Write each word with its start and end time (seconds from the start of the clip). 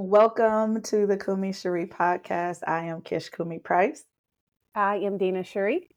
Welcome 0.00 0.80
to 0.82 1.08
the 1.08 1.16
Kumi 1.16 1.52
Cherie 1.52 1.86
podcast. 1.86 2.60
I 2.68 2.84
am 2.84 3.00
Kish 3.00 3.30
Kumi 3.30 3.58
Price. 3.58 4.04
I 4.72 4.98
am 4.98 5.18
Dina 5.18 5.42
Cherie. 5.42 5.88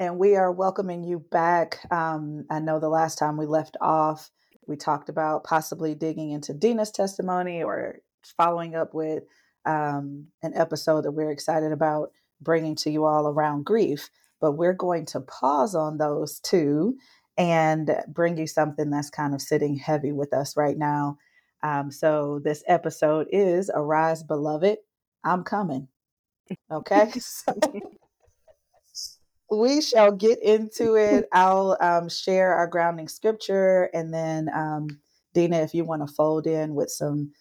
And 0.00 0.18
we 0.18 0.34
are 0.34 0.50
welcoming 0.50 1.04
you 1.04 1.20
back. 1.30 1.78
Um, 1.92 2.44
I 2.50 2.58
know 2.58 2.80
the 2.80 2.88
last 2.88 3.20
time 3.20 3.36
we 3.36 3.46
left 3.46 3.76
off, 3.80 4.32
we 4.66 4.74
talked 4.74 5.08
about 5.08 5.44
possibly 5.44 5.94
digging 5.94 6.32
into 6.32 6.52
Dina's 6.52 6.90
testimony 6.90 7.62
or 7.62 8.00
following 8.36 8.74
up 8.74 8.94
with 8.94 9.22
um, 9.64 10.26
an 10.42 10.52
episode 10.56 11.04
that 11.04 11.12
we're 11.12 11.30
excited 11.30 11.70
about 11.70 12.10
bringing 12.40 12.74
to 12.74 12.90
you 12.90 13.04
all 13.04 13.28
around 13.28 13.64
grief. 13.64 14.10
But 14.40 14.54
we're 14.54 14.72
going 14.72 15.06
to 15.06 15.20
pause 15.20 15.76
on 15.76 15.98
those 15.98 16.40
two 16.40 16.96
and 17.38 17.92
bring 18.08 18.38
you 18.38 18.48
something 18.48 18.90
that's 18.90 19.08
kind 19.08 19.34
of 19.34 19.40
sitting 19.40 19.76
heavy 19.76 20.10
with 20.10 20.34
us 20.34 20.56
right 20.56 20.76
now. 20.76 21.16
Um, 21.62 21.90
so 21.90 22.40
this 22.42 22.62
episode 22.66 23.28
is 23.30 23.70
Arise, 23.72 24.22
Beloved. 24.22 24.78
I'm 25.24 25.44
coming. 25.44 25.88
Okay. 26.70 27.10
so 27.20 27.54
we 29.50 29.80
shall 29.80 30.12
get 30.12 30.42
into 30.42 30.94
it. 30.94 31.26
I'll 31.32 31.76
um, 31.80 32.08
share 32.08 32.54
our 32.54 32.66
grounding 32.66 33.08
scripture 33.08 33.90
and 33.92 34.12
then 34.12 34.48
um, 34.54 34.88
Dina, 35.34 35.58
if 35.58 35.74
you 35.74 35.84
want 35.84 36.06
to 36.06 36.12
fold 36.12 36.46
in 36.46 36.74
with 36.74 36.90
some 36.90 37.32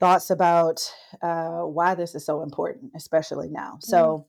thoughts 0.00 0.30
about 0.30 0.90
uh, 1.22 1.60
why 1.60 1.94
this 1.94 2.14
is 2.14 2.24
so 2.24 2.42
important, 2.42 2.92
especially 2.96 3.48
now. 3.48 3.78
So, 3.80 4.26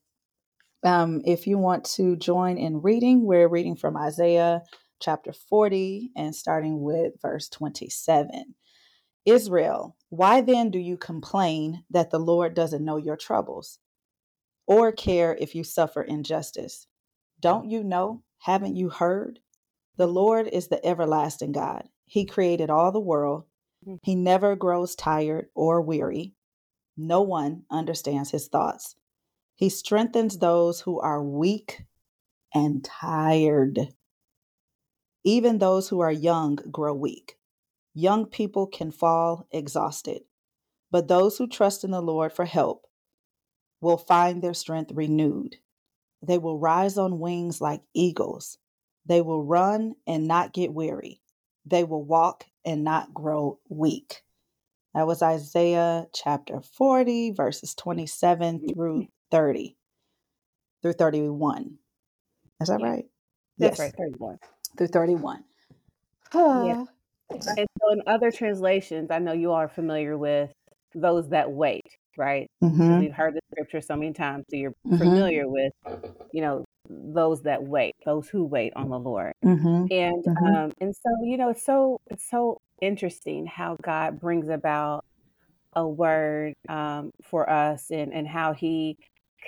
um, 0.84 1.22
if 1.26 1.48
you 1.48 1.58
want 1.58 1.84
to 1.96 2.16
join 2.16 2.58
in 2.58 2.82
reading, 2.82 3.26
we're 3.26 3.48
reading 3.48 3.76
from 3.76 3.98
Isaiah 3.98 4.62
chapter 5.02 5.34
40 5.34 6.12
and 6.16 6.36
starting 6.36 6.82
with 6.82 7.14
verse 7.22 7.50
27. 7.50 8.56
Israel, 9.26 9.96
why 10.10 10.42
then 10.42 10.70
do 10.70 10.80
you 10.80 10.98
complain 10.98 11.84
that 11.90 12.12
the 12.12 12.20
Lord 12.20 12.54
doesn't 12.54 12.86
know 12.86 12.98
your 12.98 13.18
troubles 13.18 13.80
or 14.68 14.92
care 14.92 15.36
if 15.40 15.56
you 15.56 15.64
suffer 15.64 16.02
injustice? 16.02 16.88
Don't 17.40 17.70
you 17.70 17.84
know? 17.84 18.24
Haven't 18.40 18.76
you 18.76 18.90
heard? 18.90 19.40
The 19.98 20.08
Lord 20.08 20.48
is 20.48 20.68
the 20.68 20.86
everlasting 20.86 21.54
God. 21.54 21.90
He 22.06 22.26
created 22.26 22.70
all 22.70 22.92
the 22.92 23.00
world. 23.00 23.46
Mm. 23.88 24.00
He 24.04 24.16
never 24.16 24.56
grows 24.56 24.96
tired 24.96 25.48
or 25.56 25.82
weary. 25.82 26.34
No 26.98 27.22
one 27.22 27.64
understands 27.72 28.32
his 28.32 28.48
thoughts. 28.48 28.96
He 29.56 29.70
strengthens 29.70 30.38
those 30.38 30.82
who 30.82 31.00
are 31.00 31.24
weak 31.24 31.84
and 32.54 32.84
tired. 32.84 33.94
Even 35.24 35.58
those 35.58 35.90
who 35.90 36.02
are 36.02 36.12
young 36.12 36.58
grow 36.72 36.94
weak. 36.94 37.38
Young 37.98 38.26
people 38.26 38.68
can 38.68 38.92
fall 38.92 39.48
exhausted, 39.52 40.24
but 40.92 41.08
those 41.08 41.38
who 41.38 41.48
trust 41.48 41.86
in 41.86 41.92
the 41.92 42.02
Lord 42.02 42.34
for 42.34 42.44
help 42.44 42.86
will 43.80 43.98
find 43.98 44.42
their 44.42 44.54
strength 44.54 44.92
renewed. 44.94 45.56
They 46.22 46.38
will 46.38 46.60
rise 46.60 46.98
on 46.98 47.20
wings 47.20 47.62
like 47.62 47.82
eagles. 47.94 48.58
They 49.06 49.22
will 49.22 49.46
run 49.46 49.96
and 50.06 50.28
not 50.28 50.54
get 50.54 50.74
weary. 50.74 51.22
They 51.66 51.86
will 51.86 52.04
walk 52.04 52.46
and 52.66 52.84
not 52.84 53.14
grow 53.14 53.60
weak. 53.70 54.24
That 54.94 55.08
was 55.08 55.22
Isaiah 55.22 56.08
chapter 56.14 56.60
40, 56.60 57.32
verses 57.32 57.76
27 57.76 58.60
mm-hmm. 58.60 58.74
through 58.74 59.08
30, 59.32 59.78
through 60.82 60.94
31. 60.94 61.78
Is 62.60 62.68
that 62.68 62.82
right? 62.82 63.06
That's 63.58 63.80
yes. 63.80 63.80
right, 63.80 63.96
31. 63.98 64.40
Through 64.78 64.88
31. 64.88 65.44
yeah. 66.34 66.84
Ah. 67.32 67.66
So 67.86 67.94
in 67.94 68.02
other 68.08 68.32
translations, 68.32 69.12
I 69.12 69.20
know 69.20 69.34
you 69.34 69.52
are 69.52 69.68
familiar 69.68 70.18
with 70.18 70.52
those 70.94 71.30
that 71.30 71.52
wait, 71.52 71.86
right? 72.18 72.48
Mm-hmm. 72.64 73.00
We've 73.00 73.14
heard 73.14 73.36
the 73.36 73.42
scripture 73.52 73.82
so 73.82 73.96
many 73.96 74.14
times, 74.14 74.46
so 74.50 74.56
you're 74.56 74.72
mm-hmm. 74.72 74.98
familiar 74.98 75.48
with, 75.48 75.72
you 76.32 76.42
know, 76.42 76.66
those 76.90 77.42
that 77.44 77.64
wait, 77.64 77.94
those 78.06 78.30
who 78.30 78.46
wait 78.46 78.74
on 78.76 78.90
the 78.90 79.00
Lord. 79.00 79.34
Mm-hmm. 79.44 79.86
And 79.92 80.26
mm-hmm. 80.26 80.46
um, 80.46 80.72
and 80.80 80.96
so 80.96 81.10
you 81.24 81.38
know, 81.38 81.50
it's 81.50 81.66
so 81.66 82.00
it's 82.08 82.30
so 82.30 82.58
interesting 82.82 83.46
how 83.46 83.78
God 83.82 84.20
brings 84.20 84.50
about 84.50 85.04
a 85.74 85.88
word 85.88 86.54
um, 86.70 87.12
for 87.24 87.50
us, 87.50 87.92
and 87.92 88.14
and 88.14 88.28
how 88.28 88.54
He 88.54 88.98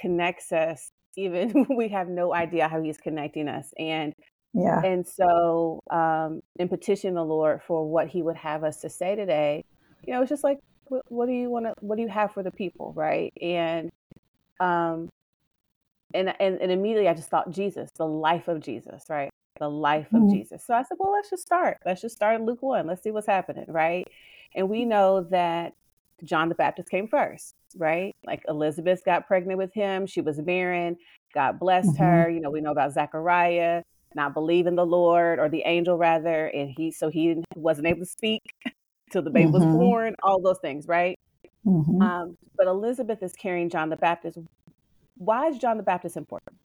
connects 0.01 0.51
us, 0.51 0.89
even 1.15 1.65
we 1.77 1.89
have 1.89 2.07
no 2.07 2.33
idea 2.33 2.67
how 2.67 2.81
He's 2.81 2.97
connecting 2.97 3.47
us, 3.47 3.71
and 3.77 4.13
yeah. 4.57 4.81
And 4.83 5.07
so, 5.07 5.81
um, 5.89 6.41
in 6.57 6.69
petition 6.69 7.13
the 7.13 7.23
Lord 7.23 7.61
for 7.65 7.87
what 7.87 8.07
He 8.07 8.21
would 8.21 8.37
have 8.37 8.63
us 8.63 8.81
to 8.81 8.89
say 8.89 9.15
today, 9.15 9.63
you 10.05 10.13
know, 10.13 10.21
it's 10.21 10.29
just 10.29 10.43
like, 10.43 10.59
what, 10.85 11.03
what 11.09 11.25
do 11.27 11.33
you 11.33 11.49
want 11.49 11.65
to, 11.65 11.73
what 11.79 11.97
do 11.97 12.01
you 12.01 12.07
have 12.07 12.33
for 12.33 12.43
the 12.43 12.51
people, 12.51 12.93
right? 12.95 13.33
And, 13.41 13.91
um, 14.59 15.09
and, 16.13 16.33
and 16.39 16.61
and 16.61 16.71
immediately 16.71 17.09
I 17.09 17.13
just 17.13 17.29
thought 17.29 17.51
Jesus, 17.51 17.89
the 17.97 18.07
life 18.07 18.47
of 18.47 18.61
Jesus, 18.61 19.05
right? 19.09 19.29
The 19.59 19.69
life 19.69 20.07
of 20.13 20.21
mm-hmm. 20.21 20.35
Jesus. 20.35 20.63
So 20.65 20.73
I 20.73 20.83
said, 20.83 20.97
well, 20.99 21.11
let's 21.11 21.29
just 21.29 21.43
start. 21.43 21.77
Let's 21.85 22.01
just 22.01 22.15
start 22.15 22.39
in 22.39 22.45
Luke 22.45 22.61
one. 22.61 22.87
Let's 22.87 23.03
see 23.03 23.11
what's 23.11 23.27
happening, 23.27 23.65
right? 23.67 24.07
And 24.55 24.69
we 24.69 24.85
know 24.85 25.27
that 25.31 25.73
John 26.23 26.49
the 26.49 26.55
Baptist 26.55 26.89
came 26.89 27.07
first, 27.07 27.55
right? 27.75 28.15
Like 28.25 28.43
Elizabeth 28.47 29.03
got 29.03 29.27
pregnant 29.27 29.57
with 29.57 29.73
him. 29.73 30.07
She 30.07 30.21
was 30.21 30.39
barren. 30.39 30.97
God 31.33 31.59
blessed 31.59 31.89
mm-hmm. 31.89 32.03
her. 32.03 32.29
You 32.29 32.39
know, 32.39 32.49
we 32.49 32.61
know 32.61 32.71
about 32.71 32.93
Zechariah 32.93 33.83
not 34.15 34.33
believe 34.33 34.67
in 34.67 34.75
the 34.75 34.85
Lord 34.85 35.39
or 35.39 35.49
the 35.49 35.63
angel 35.65 35.97
rather, 35.97 36.47
and 36.47 36.73
he 36.75 36.91
so 36.91 37.09
he 37.09 37.43
wasn't 37.55 37.87
able 37.87 37.99
to 37.99 38.05
speak 38.05 38.41
till 39.11 39.21
the 39.21 39.29
baby 39.29 39.49
mm-hmm. 39.49 39.53
was 39.53 39.63
born. 39.65 40.15
All 40.23 40.41
those 40.41 40.59
things, 40.59 40.87
right? 40.87 41.17
Mm-hmm. 41.65 42.01
Um, 42.01 42.37
but 42.55 42.67
Elizabeth 42.67 43.21
is 43.21 43.33
carrying 43.33 43.69
John 43.69 43.89
the 43.89 43.97
Baptist. 43.97 44.37
Why 45.17 45.47
is 45.47 45.57
John 45.57 45.77
the 45.77 45.83
Baptist 45.83 46.15
important? 46.15 46.57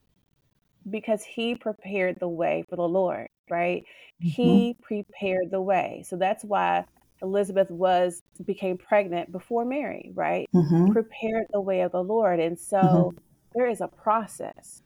Because 0.90 1.24
he 1.24 1.56
prepared 1.56 2.18
the 2.20 2.28
way 2.28 2.64
for 2.70 2.76
the 2.76 2.88
Lord, 2.88 3.28
right? 3.50 3.84
Mm-hmm. 4.24 4.28
He 4.28 4.78
prepared 4.82 5.52
the 5.52 5.62
way. 5.62 6.04
So 6.08 6.18
that's 6.18 6.44
why 6.44 6.86
Elizabeth 7.22 7.70
was 7.70 8.22
became 8.46 8.78
pregnant 8.78 9.32
before 9.32 9.66
Mary, 9.66 10.12
right? 10.14 10.50
Mm-hmm. 10.54 10.92
Prepared 10.92 11.46
the 11.52 11.62
way 11.62 11.82
of 11.82 11.92
the 11.92 12.04
Lord. 12.04 12.40
And 12.40 12.60
so 12.60 12.78
mm-hmm. 12.78 13.18
there 13.54 13.70
is 13.70 13.82
a 13.82 13.88
process. 13.88 14.82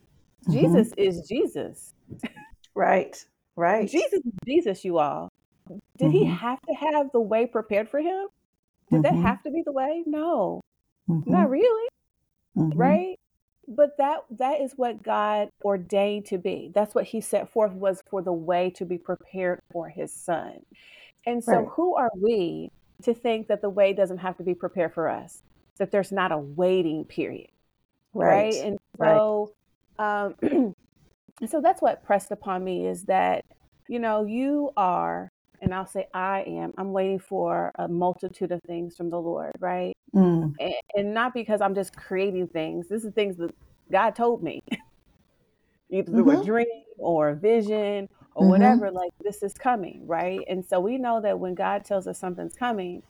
Mm-hmm. 0.47 0.51
Jesus 0.51 0.93
is 0.97 1.27
Jesus. 1.27 1.93
Right. 2.75 3.23
Right. 3.55 3.89
Jesus 3.89 4.19
Jesus, 4.45 4.83
you 4.83 4.97
all. 4.97 5.31
Did 5.67 5.79
mm-hmm. 5.99 6.11
he 6.11 6.25
have 6.25 6.61
to 6.61 6.73
have 6.73 7.11
the 7.11 7.21
way 7.21 7.47
prepared 7.47 7.89
for 7.89 7.99
him? 7.99 8.27
Did 8.91 9.01
mm-hmm. 9.01 9.21
that 9.21 9.27
have 9.27 9.43
to 9.43 9.51
be 9.51 9.63
the 9.65 9.71
way? 9.71 10.03
No. 10.05 10.61
Mm-hmm. 11.09 11.31
Not 11.31 11.49
really. 11.49 11.89
Mm-hmm. 12.57 12.77
Right? 12.77 13.19
But 13.67 13.97
that 13.97 14.25
that 14.37 14.61
is 14.61 14.73
what 14.75 15.01
God 15.01 15.49
ordained 15.63 16.25
to 16.27 16.37
be. 16.37 16.71
That's 16.75 16.93
what 16.93 17.05
he 17.05 17.21
set 17.21 17.49
forth 17.49 17.71
was 17.71 18.03
for 18.09 18.21
the 18.21 18.33
way 18.33 18.69
to 18.71 18.85
be 18.85 18.97
prepared 18.97 19.61
for 19.71 19.89
his 19.89 20.13
son. 20.13 20.59
And 21.25 21.43
so 21.43 21.53
right. 21.53 21.67
who 21.71 21.95
are 21.95 22.11
we 22.15 22.71
to 23.03 23.13
think 23.13 23.47
that 23.47 23.61
the 23.61 23.69
way 23.69 23.93
doesn't 23.93 24.19
have 24.19 24.37
to 24.37 24.43
be 24.43 24.53
prepared 24.53 24.93
for 24.93 25.09
us? 25.09 25.41
That 25.77 25.91
there's 25.91 26.11
not 26.11 26.31
a 26.31 26.37
waiting 26.37 27.05
period. 27.05 27.49
Right. 28.13 28.53
right? 28.53 28.55
And 28.55 28.79
so 28.99 29.53
right. 29.97 30.25
um 30.25 30.75
And 31.41 31.49
so 31.49 31.61
that's 31.61 31.81
what 31.81 32.03
pressed 32.03 32.31
upon 32.31 32.63
me 32.63 32.87
is 32.87 33.03
that, 33.03 33.43
you 33.87 33.99
know, 33.99 34.25
you 34.25 34.71
are, 34.77 35.29
and 35.61 35.73
I'll 35.73 35.85
say 35.85 36.07
I 36.13 36.41
am, 36.47 36.73
I'm 36.77 36.93
waiting 36.93 37.19
for 37.19 37.71
a 37.75 37.87
multitude 37.87 38.51
of 38.51 38.61
things 38.63 38.95
from 38.95 39.09
the 39.09 39.19
Lord, 39.19 39.51
right? 39.59 39.95
Mm. 40.13 40.53
And, 40.59 40.73
and, 40.95 41.13
not 41.13 41.33
because 41.33 41.59
I'm 41.59 41.75
just 41.75 41.95
creating 41.95 42.47
things. 42.47 42.87
This 42.87 43.03
is 43.03 43.13
things 43.13 43.35
that 43.37 43.53
God 43.91 44.15
told 44.15 44.43
me, 44.43 44.61
either 45.89 46.09
through 46.11 46.25
mm-hmm. 46.25 46.41
a 46.41 46.45
dream 46.45 46.83
or 46.97 47.29
a 47.29 47.35
vision 47.35 48.07
or 48.33 48.43
mm-hmm. 48.43 48.49
whatever, 48.49 48.91
like 48.91 49.11
this 49.21 49.43
is 49.43 49.53
coming, 49.53 50.07
right? 50.07 50.39
And 50.47 50.65
so 50.65 50.79
we 50.79 50.97
know 50.97 51.19
that 51.21 51.37
when 51.37 51.53
God 51.53 51.83
tells 51.83 52.07
us 52.07 52.17
something's 52.17 52.55
coming, 52.55 53.03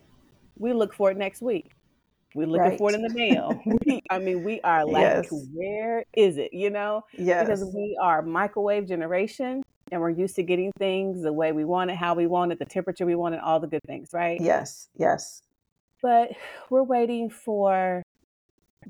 we 0.57 0.73
look 0.73 0.93
for 0.93 1.11
it 1.11 1.17
next 1.17 1.41
week. 1.41 1.71
We're 2.35 2.47
looking 2.47 2.71
right. 2.71 2.77
for 2.77 2.89
it 2.91 2.95
in 2.95 3.01
the 3.01 3.13
mail. 3.13 3.57
we, 3.85 4.01
I 4.09 4.19
mean, 4.19 4.43
we 4.43 4.59
are 4.59 4.85
like, 4.85 5.23
yes. 5.23 5.27
where 5.53 6.03
is 6.13 6.37
it? 6.37 6.53
You 6.53 6.69
know? 6.69 7.05
Yes. 7.17 7.45
Because 7.45 7.63
we 7.73 7.97
are 8.01 8.21
microwave 8.21 8.89
generation 8.89 9.63
and 9.89 10.01
we're 10.01 10.09
used 10.09 10.35
to 10.35 10.43
getting 10.43 10.73
things 10.77 11.23
the 11.23 11.31
way 11.31 11.53
we 11.53 11.63
want 11.63 11.91
it, 11.91 11.95
how 11.95 12.13
we 12.13 12.27
want 12.27 12.51
it, 12.51 12.59
the 12.59 12.65
temperature 12.65 13.05
we 13.05 13.15
want 13.15 13.35
it, 13.35 13.41
all 13.41 13.61
the 13.61 13.67
good 13.67 13.83
things, 13.87 14.09
right? 14.11 14.41
Yes, 14.41 14.89
yes. 14.97 15.43
But 16.01 16.31
we're 16.69 16.83
waiting 16.83 17.29
for 17.29 18.03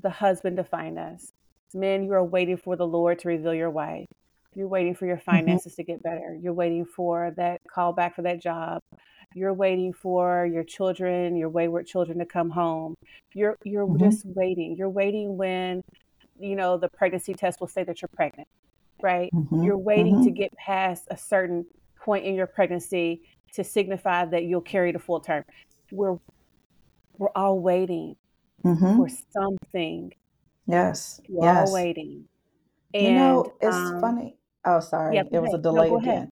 the 0.02 0.10
husband 0.10 0.56
to 0.56 0.64
find 0.64 0.98
us. 0.98 1.30
Men, 1.72 2.04
you 2.04 2.14
are 2.14 2.24
waiting 2.24 2.56
for 2.56 2.74
the 2.74 2.86
Lord 2.86 3.20
to 3.20 3.28
reveal 3.28 3.54
your 3.54 3.70
wife. 3.70 4.08
You're 4.56 4.66
waiting 4.66 4.96
for 4.96 5.06
your 5.06 5.18
mm-hmm. 5.18 5.30
finances 5.30 5.74
mm-hmm. 5.74 5.82
to 5.82 5.84
get 5.84 6.02
better. 6.02 6.36
You're 6.42 6.52
waiting 6.52 6.84
for 6.84 7.32
that 7.36 7.60
call 7.72 7.92
back 7.92 8.16
for 8.16 8.22
that 8.22 8.42
job 8.42 8.82
you're 9.36 9.52
waiting 9.52 9.92
for 9.92 10.46
your 10.46 10.64
children, 10.64 11.36
your 11.36 11.50
wayward 11.50 11.86
children 11.86 12.18
to 12.18 12.24
come 12.24 12.48
home. 12.48 12.94
You're 13.34 13.58
you're 13.64 13.86
mm-hmm. 13.86 14.02
just 14.02 14.24
waiting. 14.24 14.76
You're 14.76 14.88
waiting 14.88 15.36
when 15.36 15.82
you 16.40 16.56
know 16.56 16.78
the 16.78 16.88
pregnancy 16.88 17.34
test 17.34 17.60
will 17.60 17.68
say 17.68 17.84
that 17.84 18.00
you're 18.00 18.08
pregnant, 18.14 18.48
right? 19.02 19.30
Mm-hmm. 19.34 19.62
You're 19.62 19.76
waiting 19.76 20.16
mm-hmm. 20.16 20.24
to 20.24 20.30
get 20.30 20.56
past 20.56 21.04
a 21.10 21.18
certain 21.18 21.66
point 22.00 22.24
in 22.24 22.34
your 22.34 22.46
pregnancy 22.46 23.20
to 23.52 23.62
signify 23.62 24.24
that 24.24 24.44
you'll 24.44 24.62
carry 24.62 24.90
the 24.90 24.98
full 24.98 25.20
term. 25.20 25.44
We're 25.90 26.18
we're 27.18 27.28
all 27.36 27.60
waiting 27.60 28.16
mm-hmm. 28.64 28.96
for 28.96 29.08
something. 29.32 30.14
Yes. 30.66 31.20
We're 31.28 31.44
yes. 31.44 31.68
all 31.68 31.74
waiting. 31.74 32.24
And, 32.94 33.04
you 33.04 33.12
know, 33.12 33.52
it's 33.60 33.76
um, 33.76 34.00
funny. 34.00 34.38
Oh, 34.64 34.80
sorry. 34.80 35.16
Yeah, 35.16 35.24
it 35.30 35.40
was 35.40 35.52
a 35.52 35.58
delay 35.58 35.90
no, 35.90 35.98
again. 35.98 36.30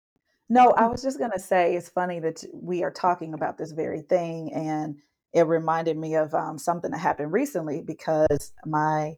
No, 0.51 0.71
I 0.71 0.87
was 0.87 1.01
just 1.01 1.17
going 1.17 1.31
to 1.31 1.39
say 1.39 1.75
it's 1.77 1.87
funny 1.87 2.19
that 2.19 2.43
we 2.51 2.83
are 2.83 2.91
talking 2.91 3.33
about 3.33 3.57
this 3.57 3.71
very 3.71 4.01
thing. 4.01 4.51
And 4.51 4.97
it 5.31 5.47
reminded 5.47 5.97
me 5.97 6.15
of 6.15 6.33
um, 6.33 6.57
something 6.57 6.91
that 6.91 6.97
happened 6.97 7.31
recently 7.31 7.81
because 7.81 8.51
my 8.65 9.13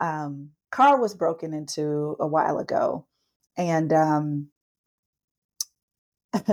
um, 0.00 0.52
car 0.72 0.98
was 0.98 1.14
broken 1.14 1.52
into 1.52 2.16
a 2.18 2.26
while 2.26 2.56
ago. 2.56 3.06
And 3.58 3.92
um, 3.92 4.48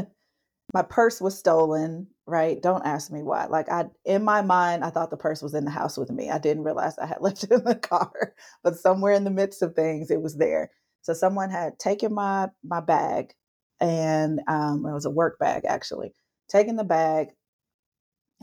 my 0.73 0.81
purse 0.89 1.21
was 1.21 1.39
stolen, 1.39 2.07
right? 2.25 2.61
Don't 2.61 2.85
ask 2.85 3.13
me 3.13 3.23
why. 3.23 3.45
Like 3.45 3.69
I 3.69 3.85
in 4.03 4.25
my 4.25 4.41
mind, 4.41 4.83
I 4.83 4.89
thought 4.89 5.09
the 5.09 5.15
purse 5.15 5.41
was 5.41 5.53
in 5.53 5.63
the 5.63 5.71
house 5.71 5.97
with 5.97 6.11
me. 6.11 6.29
I 6.29 6.37
didn't 6.37 6.63
realize 6.63 6.97
I 6.97 7.05
had 7.05 7.17
left 7.21 7.45
it 7.45 7.51
in 7.51 7.63
the 7.63 7.75
car, 7.75 8.33
but 8.61 8.75
somewhere 8.75 9.13
in 9.13 9.23
the 9.23 9.31
midst 9.31 9.61
of 9.61 9.73
things 9.73 10.11
it 10.11 10.21
was 10.21 10.35
there. 10.35 10.69
So 11.01 11.13
someone 11.13 11.49
had 11.49 11.79
taken 11.79 12.13
my 12.13 12.49
my 12.61 12.81
bag 12.81 13.35
and 13.81 14.39
um, 14.47 14.85
it 14.85 14.93
was 14.93 15.05
a 15.05 15.09
work 15.09 15.39
bag 15.39 15.63
actually. 15.67 16.13
Taking 16.49 16.77
the 16.77 16.85
bag, 16.85 17.29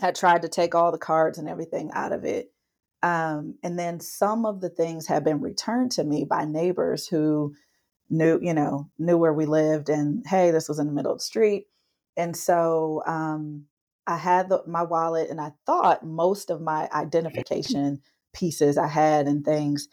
had 0.01 0.15
tried 0.15 0.43
to 0.43 0.49
take 0.49 0.75
all 0.75 0.93
the 0.93 0.99
cards 0.99 1.39
and 1.39 1.49
everything 1.49 1.91
out 1.93 2.13
of 2.13 2.25
it. 2.25 2.53
Um, 3.03 3.57
and 3.63 3.79
then 3.79 4.01
some 4.01 4.45
of 4.45 4.61
the 4.61 4.69
things 4.69 5.07
had 5.07 5.25
been 5.25 5.41
returned 5.41 5.93
to 5.93 6.05
me 6.05 6.25
by 6.25 6.45
neighbors 6.45 7.09
who 7.09 7.55
knew, 8.11 8.39
you 8.43 8.55
know, 8.55 8.91
knew 8.99 9.17
where 9.17 9.33
we 9.33 9.47
lived 9.47 9.89
and 9.89 10.25
hey, 10.27 10.51
this 10.51 10.69
was 10.69 10.79
in 10.79 10.87
the 10.87 10.93
middle 10.93 11.13
of 11.13 11.19
the 11.19 11.25
street 11.25 11.67
and 12.19 12.37
so 12.37 13.03
um, 13.07 13.67
I 14.07 14.17
had 14.17 14.49
the, 14.49 14.63
my 14.67 14.83
wallet, 14.83 15.31
and 15.31 15.41
I 15.41 15.53
thought 15.65 16.05
most 16.05 16.51
of 16.51 16.61
my 16.61 16.89
identification 16.93 18.01
pieces 18.35 18.77
I 18.77 18.89
had 18.89 19.29
and 19.29 19.45
things. 19.45 19.89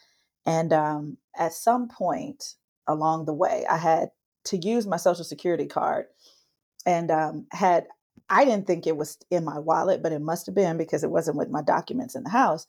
And 0.46 0.74
um, 0.74 1.18
at 1.38 1.54
some 1.54 1.88
point 1.88 2.56
along 2.88 3.26
the 3.26 3.34
way, 3.34 3.66
I 3.70 3.78
had 3.78 4.10
to 4.46 4.58
use 4.58 4.88
my 4.88 4.98
social 4.98 5.26
security 5.26 5.66
card, 5.68 6.06
and 6.86 7.12
um, 7.12 7.48
had 7.52 7.88
I 8.30 8.46
didn't 8.46 8.68
think 8.68 8.88
it 8.88 8.98
was 8.98 9.18
in 9.30 9.44
my 9.44 9.60
wallet, 9.60 10.02
but 10.02 10.12
it 10.12 10.22
must 10.22 10.46
have 10.48 10.56
been 10.56 10.78
because 10.78 11.04
it 11.04 11.12
wasn't 11.12 11.38
with 11.38 11.50
my 11.50 11.62
documents 11.62 12.16
in 12.16 12.24
the 12.24 12.30
house. 12.30 12.66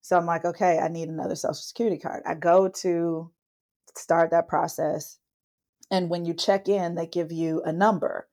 So 0.00 0.16
I'm 0.16 0.26
like, 0.26 0.44
okay, 0.44 0.78
I 0.78 0.88
need 0.88 1.08
another 1.08 1.34
social 1.34 1.54
security 1.54 1.98
card. 1.98 2.22
I 2.24 2.34
go 2.34 2.68
to 2.68 3.30
start 3.96 4.30
that 4.30 4.48
process. 4.48 5.18
And 5.90 6.08
when 6.08 6.24
you 6.24 6.32
check 6.32 6.68
in, 6.68 6.94
they 6.94 7.06
give 7.06 7.32
you 7.32 7.62
a 7.62 7.72
number. 7.72 8.28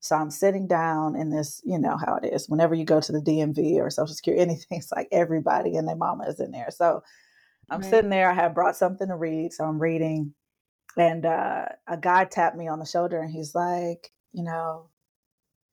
So 0.00 0.16
I'm 0.16 0.30
sitting 0.30 0.66
down 0.66 1.16
in 1.16 1.30
this, 1.30 1.60
you 1.64 1.78
know 1.78 1.96
how 1.96 2.16
it 2.16 2.32
is. 2.32 2.48
Whenever 2.48 2.74
you 2.74 2.84
go 2.84 3.00
to 3.00 3.12
the 3.12 3.20
DMV 3.20 3.76
or 3.76 3.90
Social 3.90 4.14
Security, 4.14 4.42
anything, 4.50 4.78
it's 4.78 4.92
like 4.92 5.08
everybody 5.12 5.76
and 5.76 5.86
their 5.86 5.96
mama 5.96 6.24
is 6.28 6.40
in 6.40 6.50
there. 6.50 6.70
So 6.70 7.02
I'm 7.70 7.80
right. 7.80 7.90
sitting 7.90 8.10
there. 8.10 8.30
I 8.30 8.34
had 8.34 8.54
brought 8.54 8.76
something 8.76 9.08
to 9.08 9.16
read, 9.16 9.52
so 9.52 9.64
I'm 9.64 9.80
reading, 9.80 10.34
and 10.98 11.24
uh, 11.24 11.66
a 11.86 11.96
guy 11.96 12.24
tapped 12.24 12.56
me 12.56 12.68
on 12.68 12.78
the 12.78 12.86
shoulder, 12.86 13.20
and 13.20 13.30
he's 13.30 13.54
like, 13.54 14.10
you 14.32 14.44
know, 14.44 14.88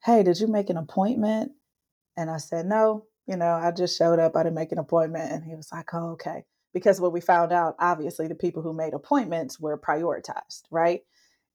hey, 0.04 0.24
did 0.24 0.40
you 0.40 0.48
make 0.48 0.70
an 0.70 0.78
appointment? 0.78 1.52
And 2.18 2.30
I 2.30 2.38
said, 2.38 2.66
no, 2.66 3.06
you 3.28 3.36
know, 3.36 3.54
I 3.54 3.72
just 3.72 3.98
showed 3.98 4.20
up. 4.20 4.36
I 4.36 4.44
didn't 4.44 4.56
make 4.56 4.72
an 4.72 4.80
appointment, 4.80 5.32
and 5.32 5.44
he 5.44 5.56
was 5.56 5.70
like, 5.72 5.94
oh, 5.94 6.12
okay. 6.12 6.44
Because 6.74 7.00
what 7.00 7.14
we 7.14 7.22
found 7.22 7.52
out, 7.52 7.76
obviously, 7.80 8.28
the 8.28 8.36
people 8.36 8.62
who 8.62 8.74
made 8.74 8.94
appointments 8.94 9.60
were 9.60 9.78
prioritized, 9.78 10.64
right? 10.72 11.02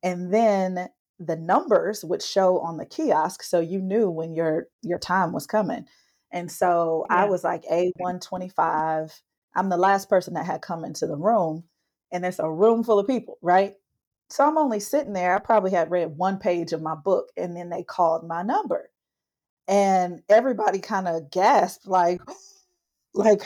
And 0.03 0.33
then 0.33 0.89
the 1.19 1.37
numbers 1.37 2.05
would 2.05 2.23
show 2.23 2.61
on 2.61 2.77
the 2.77 2.87
kiosk 2.87 3.43
so 3.43 3.61
you 3.61 3.81
knew 3.81 4.09
when 4.09 4.35
your 4.35 4.69
your 4.83 4.99
time 4.99 5.33
was 5.33 5.47
coming 5.47 5.85
and 6.33 6.51
so 6.51 7.05
yeah. 7.11 7.17
i 7.17 7.25
was 7.25 7.43
like 7.43 7.65
a125 7.65 9.21
i'm 9.57 9.69
the 9.69 9.77
last 9.77 10.09
person 10.09 10.35
that 10.35 10.47
had 10.47 10.63
come 10.63 10.85
into 10.85 11.07
the 11.07 11.17
room 11.17 11.65
and 12.13 12.25
it's 12.25 12.39
a 12.39 12.51
room 12.51 12.83
full 12.83 12.99
of 12.99 13.07
people 13.07 13.39
right 13.43 13.75
so 14.31 14.47
i'm 14.47 14.59
only 14.59 14.81
sitting 14.81 15.13
there 15.13 15.35
i 15.35 15.39
probably 15.39 15.71
had 15.71 15.91
read 15.91 16.17
one 16.17 16.39
page 16.39 16.73
of 16.73 16.83
my 16.83 16.95
book 16.95 17.31
and 17.37 17.57
then 17.57 17.69
they 17.69 17.83
called 17.83 18.27
my 18.27 18.43
number 18.43 18.91
and 19.67 20.23
everybody 20.29 20.79
kind 20.79 21.09
of 21.09 21.31
gasped 21.31 21.87
like 21.87 22.21
like 23.15 23.43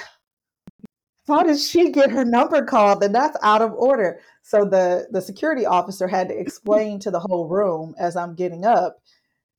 how 1.29 1.43
did 1.43 1.59
she 1.59 1.91
get 1.91 2.11
her 2.11 2.25
number 2.25 2.65
called? 2.65 3.03
And 3.03 3.15
that's 3.15 3.37
out 3.43 3.63
of 3.63 3.73
order. 3.73 4.21
So 4.43 4.65
the 4.65 5.07
the 5.11 5.23
security 5.23 5.67
officer 5.67 6.09
had 6.09 6.29
to 6.29 6.39
explain 6.39 6.99
to 7.01 7.11
the 7.11 7.21
whole 7.21 7.49
room 7.49 7.95
as 7.99 8.17
I'm 8.17 8.35
getting 8.35 8.65
up, 8.65 8.99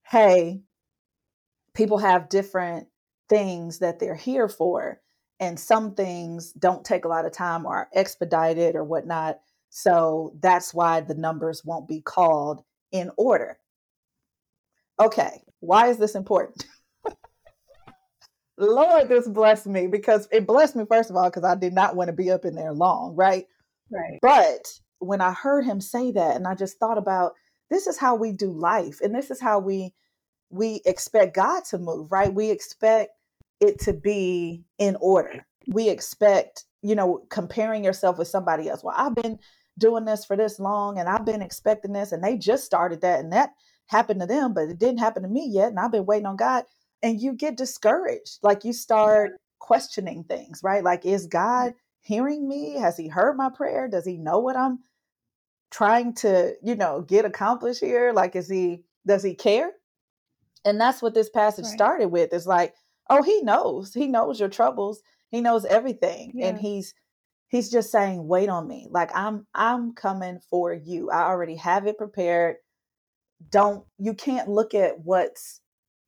hey, 0.03 0.61
people 1.73 1.97
have 1.99 2.29
different 2.29 2.87
things 3.29 3.79
that 3.79 3.99
they're 3.99 4.15
here 4.15 4.49
for. 4.49 4.99
And 5.39 5.59
some 5.59 5.95
things 5.95 6.53
don't 6.53 6.85
take 6.85 7.05
a 7.05 7.07
lot 7.07 7.25
of 7.25 7.33
time 7.33 7.65
or 7.65 7.75
are 7.75 7.89
expedited 7.93 8.75
or 8.75 8.83
whatnot. 8.83 9.39
So 9.69 10.35
that's 10.39 10.73
why 10.73 11.01
the 11.01 11.15
numbers 11.15 11.65
won't 11.65 11.87
be 11.87 12.01
called 12.01 12.63
in 12.91 13.11
order. 13.17 13.57
Okay, 14.99 15.41
why 15.59 15.87
is 15.87 15.97
this 15.97 16.15
important? 16.15 16.65
Lord, 18.57 19.09
this 19.09 19.27
blessed 19.27 19.65
me 19.65 19.87
because 19.87 20.27
it 20.31 20.45
blessed 20.45 20.75
me, 20.75 20.85
first 20.87 21.09
of 21.09 21.15
all, 21.15 21.29
because 21.29 21.43
I 21.43 21.55
did 21.55 21.73
not 21.73 21.95
want 21.95 22.09
to 22.09 22.13
be 22.13 22.29
up 22.29 22.45
in 22.45 22.53
there 22.55 22.71
long, 22.71 23.15
right? 23.15 23.45
Right. 23.91 24.19
But 24.21 24.67
when 24.99 25.21
I 25.21 25.33
heard 25.33 25.65
him 25.65 25.81
say 25.81 26.11
that, 26.11 26.35
and 26.35 26.47
I 26.47 26.55
just 26.55 26.77
thought 26.77 26.97
about 26.97 27.33
this 27.69 27.87
is 27.87 27.97
how 27.97 28.15
we 28.15 28.31
do 28.31 28.51
life, 28.51 28.99
and 29.01 29.13
this 29.13 29.31
is 29.31 29.41
how 29.41 29.59
we 29.59 29.93
we 30.49 30.81
expect 30.85 31.35
God 31.35 31.63
to 31.71 31.79
move, 31.79 32.11
right? 32.11 32.31
We 32.31 32.51
expect 32.51 33.11
it 33.63 33.79
to 33.79 33.93
be 33.93 34.63
in 34.77 34.97
order. 34.99 35.45
We 35.67 35.89
expect, 35.89 36.65
you 36.81 36.95
know, 36.95 37.25
comparing 37.29 37.83
yourself 37.83 38.17
with 38.17 38.27
somebody 38.27 38.69
else. 38.69 38.83
Well, 38.83 38.95
I've 38.97 39.15
been 39.15 39.39
doing 39.77 40.05
this 40.05 40.25
for 40.25 40.35
this 40.35 40.59
long 40.59 40.99
and 40.99 41.09
I've 41.09 41.25
been 41.25 41.41
expecting 41.41 41.93
this 41.93 42.11
and 42.11 42.23
they 42.23 42.37
just 42.37 42.65
started 42.65 43.01
that 43.01 43.19
and 43.19 43.33
that 43.33 43.51
happened 43.87 44.19
to 44.21 44.27
them, 44.27 44.53
but 44.53 44.69
it 44.69 44.79
didn't 44.79 44.99
happen 44.99 45.23
to 45.23 45.29
me 45.29 45.47
yet. 45.49 45.69
And 45.69 45.79
I've 45.79 45.91
been 45.91 46.05
waiting 46.05 46.25
on 46.25 46.35
God 46.35 46.65
and 47.01 47.19
you 47.19 47.33
get 47.33 47.57
discouraged. 47.57 48.39
Like 48.43 48.63
you 48.63 48.73
start 48.73 49.33
questioning 49.59 50.25
things, 50.25 50.61
right? 50.63 50.83
Like, 50.83 51.05
is 51.05 51.27
God 51.27 51.73
hearing 52.01 52.47
me? 52.47 52.73
Has 52.73 52.97
he 52.97 53.07
heard 53.07 53.37
my 53.37 53.49
prayer? 53.49 53.87
Does 53.87 54.05
he 54.05 54.17
know 54.17 54.39
what 54.39 54.57
I'm 54.57 54.79
trying 55.71 56.13
to, 56.15 56.53
you 56.61 56.75
know, 56.75 57.01
get 57.01 57.25
accomplished 57.25 57.79
here? 57.79 58.11
Like, 58.13 58.35
is 58.35 58.49
he, 58.49 58.83
does 59.07 59.23
he 59.23 59.33
care? 59.33 59.71
And 60.65 60.79
that's 60.79 61.01
what 61.01 61.13
this 61.13 61.29
passage 61.29 61.65
right. 61.65 61.73
started 61.73 62.07
with. 62.07 62.33
It's 62.33 62.45
like, 62.45 62.73
oh, 63.09 63.23
he 63.23 63.41
knows. 63.41 63.93
He 63.93 64.07
knows 64.07 64.39
your 64.39 64.49
troubles. 64.49 65.01
He 65.29 65.41
knows 65.41 65.65
everything. 65.65 66.33
Yeah. 66.35 66.47
And 66.47 66.57
he's, 66.57 66.93
he's 67.47 67.69
just 67.69 67.91
saying, 67.91 68.27
wait 68.27 68.49
on 68.49 68.67
me. 68.67 68.87
Like 68.89 69.11
I'm, 69.15 69.47
I'm 69.53 69.93
coming 69.93 70.39
for 70.49 70.73
you. 70.73 71.09
I 71.09 71.23
already 71.23 71.55
have 71.55 71.87
it 71.87 71.97
prepared. 71.97 72.57
Don't, 73.49 73.85
you 73.97 74.13
can't 74.13 74.49
look 74.49 74.73
at 74.73 74.99
what's 74.99 75.61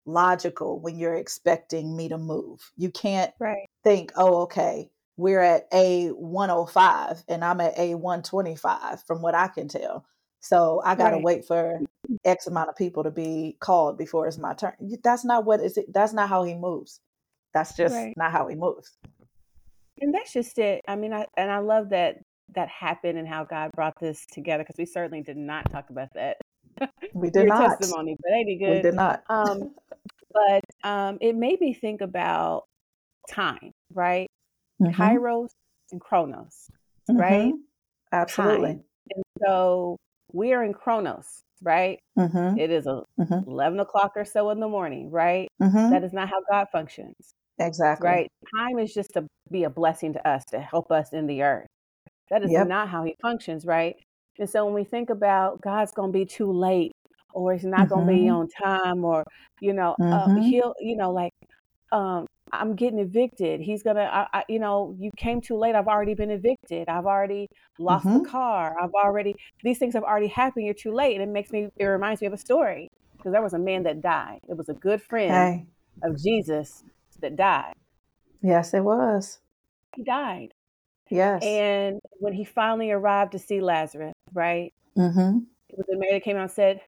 logical 0.06 0.80
when 0.80 0.98
you're 0.98 1.16
expecting 1.16 1.96
me 1.96 2.10
to 2.10 2.18
move. 2.18 2.72
You 2.78 2.92
can't 2.92 3.32
right. 3.40 3.68
think, 3.84 4.12
oh, 4.16 4.44
okay, 4.44 4.90
we're 5.18 5.42
at 5.42 5.68
A 5.74 6.10
105 6.10 7.24
and 7.28 7.44
I'm 7.44 7.62
at 7.62 7.78
A 7.78 7.96
125 7.96 9.04
from 9.04 9.22
what 9.22 9.36
I 9.36 9.48
can 9.48 9.68
tell. 9.68 10.06
So 10.46 10.80
I 10.86 10.94
got 10.94 11.10
to 11.10 11.16
right. 11.16 11.24
wait 11.24 11.46
for 11.46 11.80
X 12.24 12.46
amount 12.46 12.70
of 12.70 12.76
people 12.76 13.04
to 13.04 13.10
be 13.10 13.58
called 13.60 13.98
before 13.98 14.28
it's 14.28 14.38
my 14.38 14.54
turn. 14.54 14.74
That's 15.04 15.26
not 15.26 15.44
what 15.44 15.60
is 15.60 15.76
it. 15.76 15.92
That's 15.92 16.14
not 16.14 16.30
how 16.30 16.44
he 16.44 16.54
moves. 16.54 17.00
That's 17.56 17.76
just 17.76 17.96
right. 17.96 18.14
not 18.16 18.32
how 18.32 18.48
he 18.48 18.54
moves. 18.56 18.96
And 20.02 20.14
that's 20.14 20.32
just 20.32 20.60
it. 20.60 20.82
I 20.88 20.98
mean, 20.98 21.14
I, 21.14 21.26
and 21.36 21.50
I 21.50 21.58
love 21.58 21.90
that 21.90 22.18
that 22.54 22.70
happened 22.70 23.18
and 23.18 23.28
how 23.28 23.44
God 23.44 23.72
brought 23.72 24.00
this 24.00 24.24
together 24.32 24.62
because 24.62 24.78
we 24.78 24.86
certainly 24.86 25.24
did 25.24 25.36
not 25.36 25.72
talk 25.72 25.90
about 25.90 26.10
that. 26.14 26.38
We 27.16 27.30
did 27.32 27.48
not. 27.48 27.80
Testimony, 27.80 28.16
but 28.22 28.32
ain't 28.32 28.60
good. 28.60 28.70
We 28.70 28.82
did 28.84 28.94
not. 28.94 29.24
Um, 29.28 29.74
but 30.32 30.62
um, 30.88 31.18
it 31.22 31.36
made 31.36 31.60
me 31.60 31.74
think 31.74 32.02
about 32.02 32.66
time, 33.28 33.72
right? 33.96 34.30
Mm-hmm. 34.80 35.02
Kairos 35.02 35.50
and 35.92 36.00
Chronos, 36.00 36.70
mm-hmm. 37.10 37.20
right? 37.20 37.54
Absolutely. 38.12 38.74
Time. 38.74 38.84
And 39.16 39.24
so 39.44 39.98
we 40.36 40.54
are 40.54 40.64
in 40.64 40.74
Chronos, 40.74 41.44
right? 41.62 42.00
Mm-hmm. 42.20 42.60
It 42.60 42.70
is 42.70 42.86
a, 42.86 43.04
mm-hmm. 43.20 43.50
11 43.50 43.80
o'clock 43.80 44.12
or 44.16 44.26
so 44.26 44.50
in 44.50 44.60
the 44.60 44.68
morning, 44.68 45.10
right? 45.10 45.48
Mm-hmm. 45.62 45.92
That 45.92 46.04
is 46.04 46.14
not 46.14 46.30
how 46.30 46.42
God 46.52 46.68
functions. 46.72 47.16
Exactly. 47.58 48.08
Right? 48.08 48.32
Time 48.58 48.80
is 48.80 48.94
just 48.94 49.12
to 49.14 49.26
be 49.50 49.64
a 49.64 49.70
blessing 49.70 50.14
to 50.14 50.28
us, 50.28 50.44
to 50.52 50.60
help 50.60 50.92
us 50.92 51.14
in 51.14 51.26
the 51.26 51.42
earth. 51.42 51.68
That 52.30 52.44
is 52.44 52.52
yep. 52.52 52.68
not 52.68 52.90
how 52.90 53.06
he 53.06 53.16
functions, 53.22 53.66
right? 53.66 53.96
And 54.38 54.50
so 54.50 54.66
when 54.66 54.74
we 54.74 54.84
think 54.84 55.10
about 55.10 55.62
God's 55.62 55.94
going 55.94 56.12
to 56.12 56.20
be 56.20 56.26
too 56.26 56.52
late 56.52 56.92
or 57.34 57.54
he's 57.54 57.64
not 57.64 57.88
going 57.88 58.06
to 58.06 58.14
be 58.14 58.22
mm-hmm. 58.22 58.36
on 58.36 58.48
time 58.62 59.06
or, 59.06 59.24
you 59.62 59.72
know, 59.72 59.96
uh, 60.02 60.28
mm-hmm. 60.28 60.42
he'll, 60.42 60.74
you 60.82 60.98
know, 60.98 61.12
like, 61.12 61.32
um, 61.94 62.26
I'm 62.60 62.76
getting 62.76 63.00
evicted. 63.00 63.62
He's 63.62 63.84
going 63.84 63.96
to, 63.96 64.28
you 64.50 64.60
know, 64.60 64.96
you 65.00 65.12
came 65.18 65.42
too 65.42 65.58
late. 65.58 65.76
I've 65.76 65.88
already 65.88 66.14
been 66.14 66.32
evicted. 66.32 66.90
I've 66.90 67.06
already 67.06 67.48
lost 67.80 68.06
the 68.06 68.28
car. 68.28 68.76
I've 68.82 68.94
already, 68.94 69.36
these 69.64 69.78
things 69.78 69.94
have 69.94 70.04
already 70.04 70.28
happened. 70.28 70.66
You're 70.66 70.74
too 70.74 70.94
late. 70.94 71.20
And 71.20 71.30
it 71.30 71.32
makes 71.32 71.52
me, 71.52 71.70
it 71.78 71.86
reminds 71.86 72.22
me 72.22 72.28
of 72.28 72.34
a 72.34 72.38
story 72.38 72.90
because 73.18 73.32
there 73.32 73.42
was 73.42 73.54
a 73.54 73.60
man 73.60 73.84
that 73.84 74.02
died. 74.02 74.40
It 74.48 74.58
was 74.58 74.70
a 74.70 74.74
good 74.74 75.02
friend 75.02 75.32
Hey. 75.32 75.66
of 76.04 76.22
Jesus 76.22 76.84
that 77.22 77.36
died. 77.36 77.74
Yes, 78.42 78.74
it 78.74 78.84
was. 78.84 79.40
He 79.96 80.04
died. 80.04 80.54
Yes. 81.10 81.44
And 81.44 82.00
when 82.20 82.34
he 82.34 82.44
finally 82.44 82.92
arrived 82.92 83.32
to 83.34 83.40
see 83.40 83.62
Lazarus, 83.62 84.14
right? 84.34 84.74
Mm-hmm. 84.98 85.40
It 85.70 85.78
was 85.78 85.86
the 85.88 85.98
Mary 85.98 86.14
that 86.14 86.24
came 86.24 86.38
out 86.38 86.44
and 86.44 86.52
said, 86.52 86.82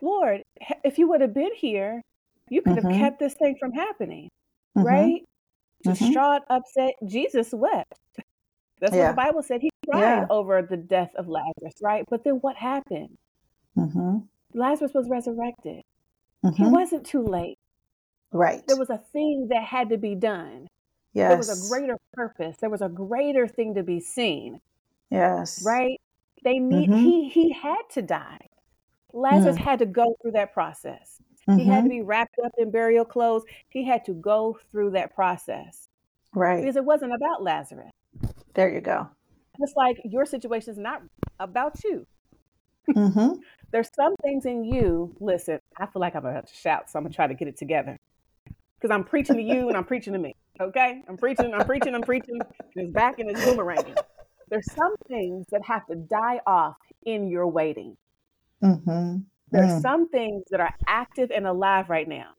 Lord, 0.00 0.42
if 0.84 0.98
you 0.98 1.08
would 1.08 1.20
have 1.20 1.34
been 1.34 1.54
here, 1.54 2.02
you 2.48 2.62
could 2.62 2.76
mm-hmm. 2.76 2.88
have 2.88 3.00
kept 3.00 3.18
this 3.18 3.34
thing 3.34 3.56
from 3.60 3.72
happening. 3.72 4.28
Mm-hmm. 4.76 4.86
Right? 4.86 5.22
Distraught, 5.82 6.42
mm-hmm. 6.42 6.52
upset, 6.52 6.94
Jesus 7.06 7.52
wept. 7.52 7.94
That's 8.80 8.94
yeah. 8.94 9.08
what 9.08 9.16
the 9.16 9.22
Bible 9.22 9.42
said. 9.42 9.60
He 9.60 9.70
cried 9.88 10.00
yeah. 10.00 10.26
over 10.30 10.62
the 10.62 10.76
death 10.76 11.10
of 11.16 11.28
Lazarus, 11.28 11.74
right? 11.82 12.04
But 12.08 12.24
then 12.24 12.34
what 12.34 12.56
happened? 12.56 13.16
Mm-hmm. 13.76 14.18
Lazarus 14.54 14.92
was 14.94 15.08
resurrected. 15.08 15.82
Mm-hmm. 16.44 16.62
He 16.62 16.68
wasn't 16.70 17.06
too 17.06 17.22
late. 17.22 17.58
Right. 18.32 18.66
There 18.66 18.76
was 18.76 18.90
a 18.90 18.98
thing 19.12 19.48
that 19.50 19.64
had 19.64 19.90
to 19.90 19.98
be 19.98 20.14
done. 20.14 20.68
Yes. 21.12 21.28
There 21.28 21.38
was 21.38 21.66
a 21.66 21.68
greater 21.68 21.98
purpose. 22.12 22.56
There 22.60 22.70
was 22.70 22.82
a 22.82 22.88
greater 22.88 23.48
thing 23.48 23.74
to 23.74 23.82
be 23.82 24.00
seen. 24.00 24.60
Yes. 25.10 25.62
Right? 25.64 26.00
They 26.44 26.58
need 26.58 26.88
mm-hmm. 26.88 26.98
he 26.98 27.28
he 27.28 27.52
had 27.52 27.82
to 27.94 28.02
die. 28.02 28.46
Lazarus 29.12 29.56
mm. 29.56 29.60
had 29.60 29.80
to 29.80 29.86
go 29.86 30.16
through 30.22 30.32
that 30.32 30.54
process. 30.54 31.20
Mm-hmm. 31.50 31.58
He 31.58 31.66
had 31.66 31.76
to 31.76 31.80
mm-hmm. 31.82 31.88
be 31.88 32.02
wrapped 32.02 32.36
up 32.44 32.52
in 32.58 32.70
burial 32.70 33.04
clothes. 33.04 33.44
He 33.68 33.84
had 33.84 34.04
to 34.04 34.12
go 34.14 34.58
through 34.70 34.90
that 34.92 35.14
process. 35.14 35.88
Right. 36.34 36.60
Because 36.60 36.76
it 36.76 36.84
wasn't 36.84 37.12
about 37.14 37.42
Lazarus. 37.42 37.90
There 38.54 38.72
you 38.72 38.80
go. 38.80 39.08
Just 39.60 39.76
like 39.76 40.00
your 40.04 40.24
situation 40.24 40.72
is 40.72 40.78
not 40.78 41.02
about 41.38 41.82
you. 41.84 42.06
Mm-hmm. 42.88 43.40
There's 43.72 43.90
some 43.94 44.14
things 44.22 44.46
in 44.46 44.64
you. 44.64 45.14
Listen, 45.20 45.60
I 45.78 45.86
feel 45.86 46.00
like 46.00 46.14
I'm 46.16 46.24
about 46.24 46.48
to 46.48 46.54
shout, 46.54 46.90
so 46.90 46.98
I'm 46.98 47.04
gonna 47.04 47.14
try 47.14 47.26
to 47.26 47.34
get 47.34 47.48
it 47.48 47.56
together. 47.56 47.96
Because 48.44 48.92
I'm 48.92 49.04
preaching 49.04 49.36
to 49.36 49.42
you 49.42 49.68
and 49.68 49.76
I'm 49.76 49.84
preaching 49.84 50.12
to 50.14 50.18
me. 50.18 50.34
Okay? 50.60 51.02
I'm 51.08 51.16
preaching, 51.16 51.52
I'm 51.54 51.66
preaching, 51.66 51.94
I'm 51.94 52.02
preaching. 52.02 52.40
And 52.40 52.86
it's 52.86 52.92
back 52.92 53.18
and 53.18 53.30
it's 53.30 53.40
boomeranging. 53.44 53.96
There's 54.48 54.66
some 54.74 54.96
things 55.06 55.46
that 55.50 55.62
have 55.64 55.86
to 55.86 55.94
die 55.96 56.40
off 56.46 56.76
in 57.04 57.28
your 57.28 57.46
waiting. 57.46 57.96
Mm-hmm. 58.62 59.18
There's 59.50 59.70
mm. 59.70 59.82
some 59.82 60.08
things 60.08 60.44
that 60.50 60.60
are 60.60 60.74
active 60.86 61.30
and 61.30 61.46
alive 61.46 61.90
right 61.90 62.08
now 62.08 62.30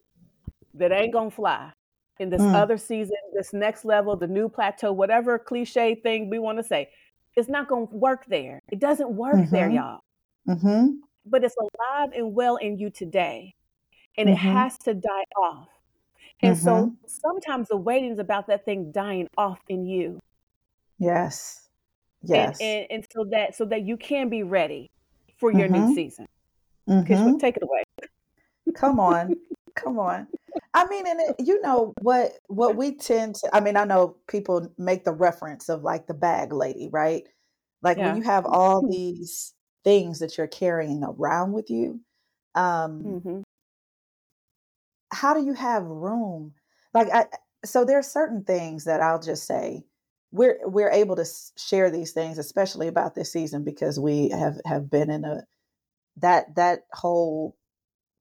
that 0.75 0.91
ain't 0.91 1.13
gonna 1.13 1.31
fly 1.31 1.71
in 2.19 2.29
this 2.29 2.41
mm. 2.41 2.53
other 2.53 2.77
season, 2.77 3.17
this 3.33 3.53
next 3.53 3.83
level, 3.83 4.15
the 4.15 4.27
new 4.27 4.47
plateau, 4.47 4.93
whatever 4.93 5.37
cliche 5.39 5.95
thing 5.95 6.29
we 6.29 6.39
want 6.39 6.57
to 6.57 6.63
say. 6.63 6.89
It's 7.35 7.49
not 7.49 7.67
gonna 7.67 7.85
work 7.85 8.25
there. 8.27 8.61
It 8.71 8.79
doesn't 8.79 9.09
work 9.09 9.35
mm-hmm. 9.35 9.55
there, 9.55 9.69
y'all. 9.69 10.01
Mm-hmm. 10.47 10.95
But 11.25 11.43
it's 11.43 11.55
alive 11.57 12.11
and 12.15 12.33
well 12.33 12.57
in 12.57 12.77
you 12.77 12.89
today, 12.89 13.55
and 14.17 14.29
it 14.29 14.37
mm-hmm. 14.37 14.51
has 14.51 14.77
to 14.79 14.93
die 14.93 15.25
off. 15.41 15.67
And 16.41 16.57
so 16.57 16.71
mm-hmm. 16.71 16.95
sometimes 17.07 17.67
the 17.67 17.77
waiting 17.77 18.11
is 18.11 18.19
about 18.19 18.47
that 18.47 18.65
thing 18.65 18.91
dying 18.91 19.27
off 19.37 19.59
in 19.69 19.85
you. 19.85 20.19
Yes. 20.97 21.69
Yes. 22.23 22.59
And, 22.59 22.69
and, 22.69 22.87
and 22.91 23.07
so 23.11 23.25
that 23.31 23.55
so 23.55 23.65
that 23.65 23.83
you 23.83 23.97
can 23.97 24.29
be 24.29 24.43
ready 24.43 24.89
for 25.37 25.51
your 25.51 25.67
mm-hmm. 25.67 25.87
new 25.87 25.95
season. 25.95 26.27
Mm-hmm. 26.91 27.37
Take 27.37 27.57
it 27.57 27.63
away. 27.63 27.83
Come 28.75 28.99
on. 28.99 29.35
Come 29.75 29.99
on. 29.99 30.27
I 30.73 30.85
mean, 30.87 31.07
and 31.07 31.19
it, 31.21 31.35
you 31.39 31.61
know 31.61 31.93
what 32.01 32.33
what 32.47 32.75
we 32.75 32.95
tend 32.97 33.35
to 33.35 33.49
I 33.55 33.61
mean, 33.61 33.77
I 33.77 33.85
know 33.85 34.17
people 34.27 34.69
make 34.77 35.05
the 35.05 35.13
reference 35.13 35.69
of 35.69 35.83
like 35.83 36.07
the 36.07 36.13
bag 36.13 36.51
lady, 36.51 36.89
right? 36.91 37.23
Like 37.81 37.97
yeah. 37.97 38.07
when 38.07 38.17
you 38.17 38.23
have 38.23 38.45
all 38.45 38.85
these 38.91 39.53
things 39.83 40.19
that 40.19 40.37
you're 40.37 40.47
carrying 40.47 41.03
around 41.03 41.53
with 41.53 41.69
you, 41.69 42.01
um 42.55 43.03
mm-hmm. 43.03 43.41
how 45.13 45.33
do 45.33 45.43
you 45.45 45.53
have 45.53 45.83
room? 45.85 46.53
Like 46.93 47.09
I 47.13 47.27
so 47.63 47.85
there 47.85 47.99
are 47.99 48.03
certain 48.03 48.43
things 48.43 48.83
that 48.85 49.01
I'll 49.01 49.21
just 49.21 49.45
say 49.45 49.85
we're 50.31 50.59
we're 50.65 50.91
able 50.91 51.15
to 51.15 51.25
share 51.57 51.89
these 51.89 52.11
things 52.11 52.37
especially 52.37 52.87
about 52.87 53.15
this 53.15 53.31
season 53.31 53.63
because 53.63 53.99
we 53.99 54.29
have 54.29 54.59
have 54.65 54.89
been 54.89 55.09
in 55.09 55.23
a 55.23 55.43
that 56.17 56.55
that 56.55 56.81
whole 56.93 57.55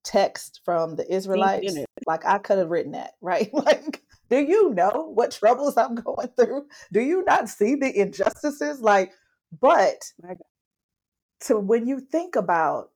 text 0.05 0.61
from 0.65 0.97
the 0.97 1.13
Israelites 1.13 1.77
like 2.07 2.25
I 2.25 2.39
could 2.39 2.59
have 2.59 2.71
written 2.71 2.93
that 2.93 3.13
right? 3.21 3.51
Like 3.53 4.03
do 4.29 4.39
you 4.39 4.73
know 4.73 5.11
what 5.13 5.33
troubles 5.33 5.77
I'm 5.77 5.97
going 5.97 6.29
through? 6.37 6.67
Do 6.93 7.01
you 7.01 7.25
not 7.25 7.49
see 7.49 7.75
the 7.75 8.01
injustices? 8.01 8.81
Like 8.81 9.13
but 9.61 10.13
to 11.43 11.59
when 11.59 11.87
you 11.87 12.01
think 12.01 12.37
about 12.37 12.91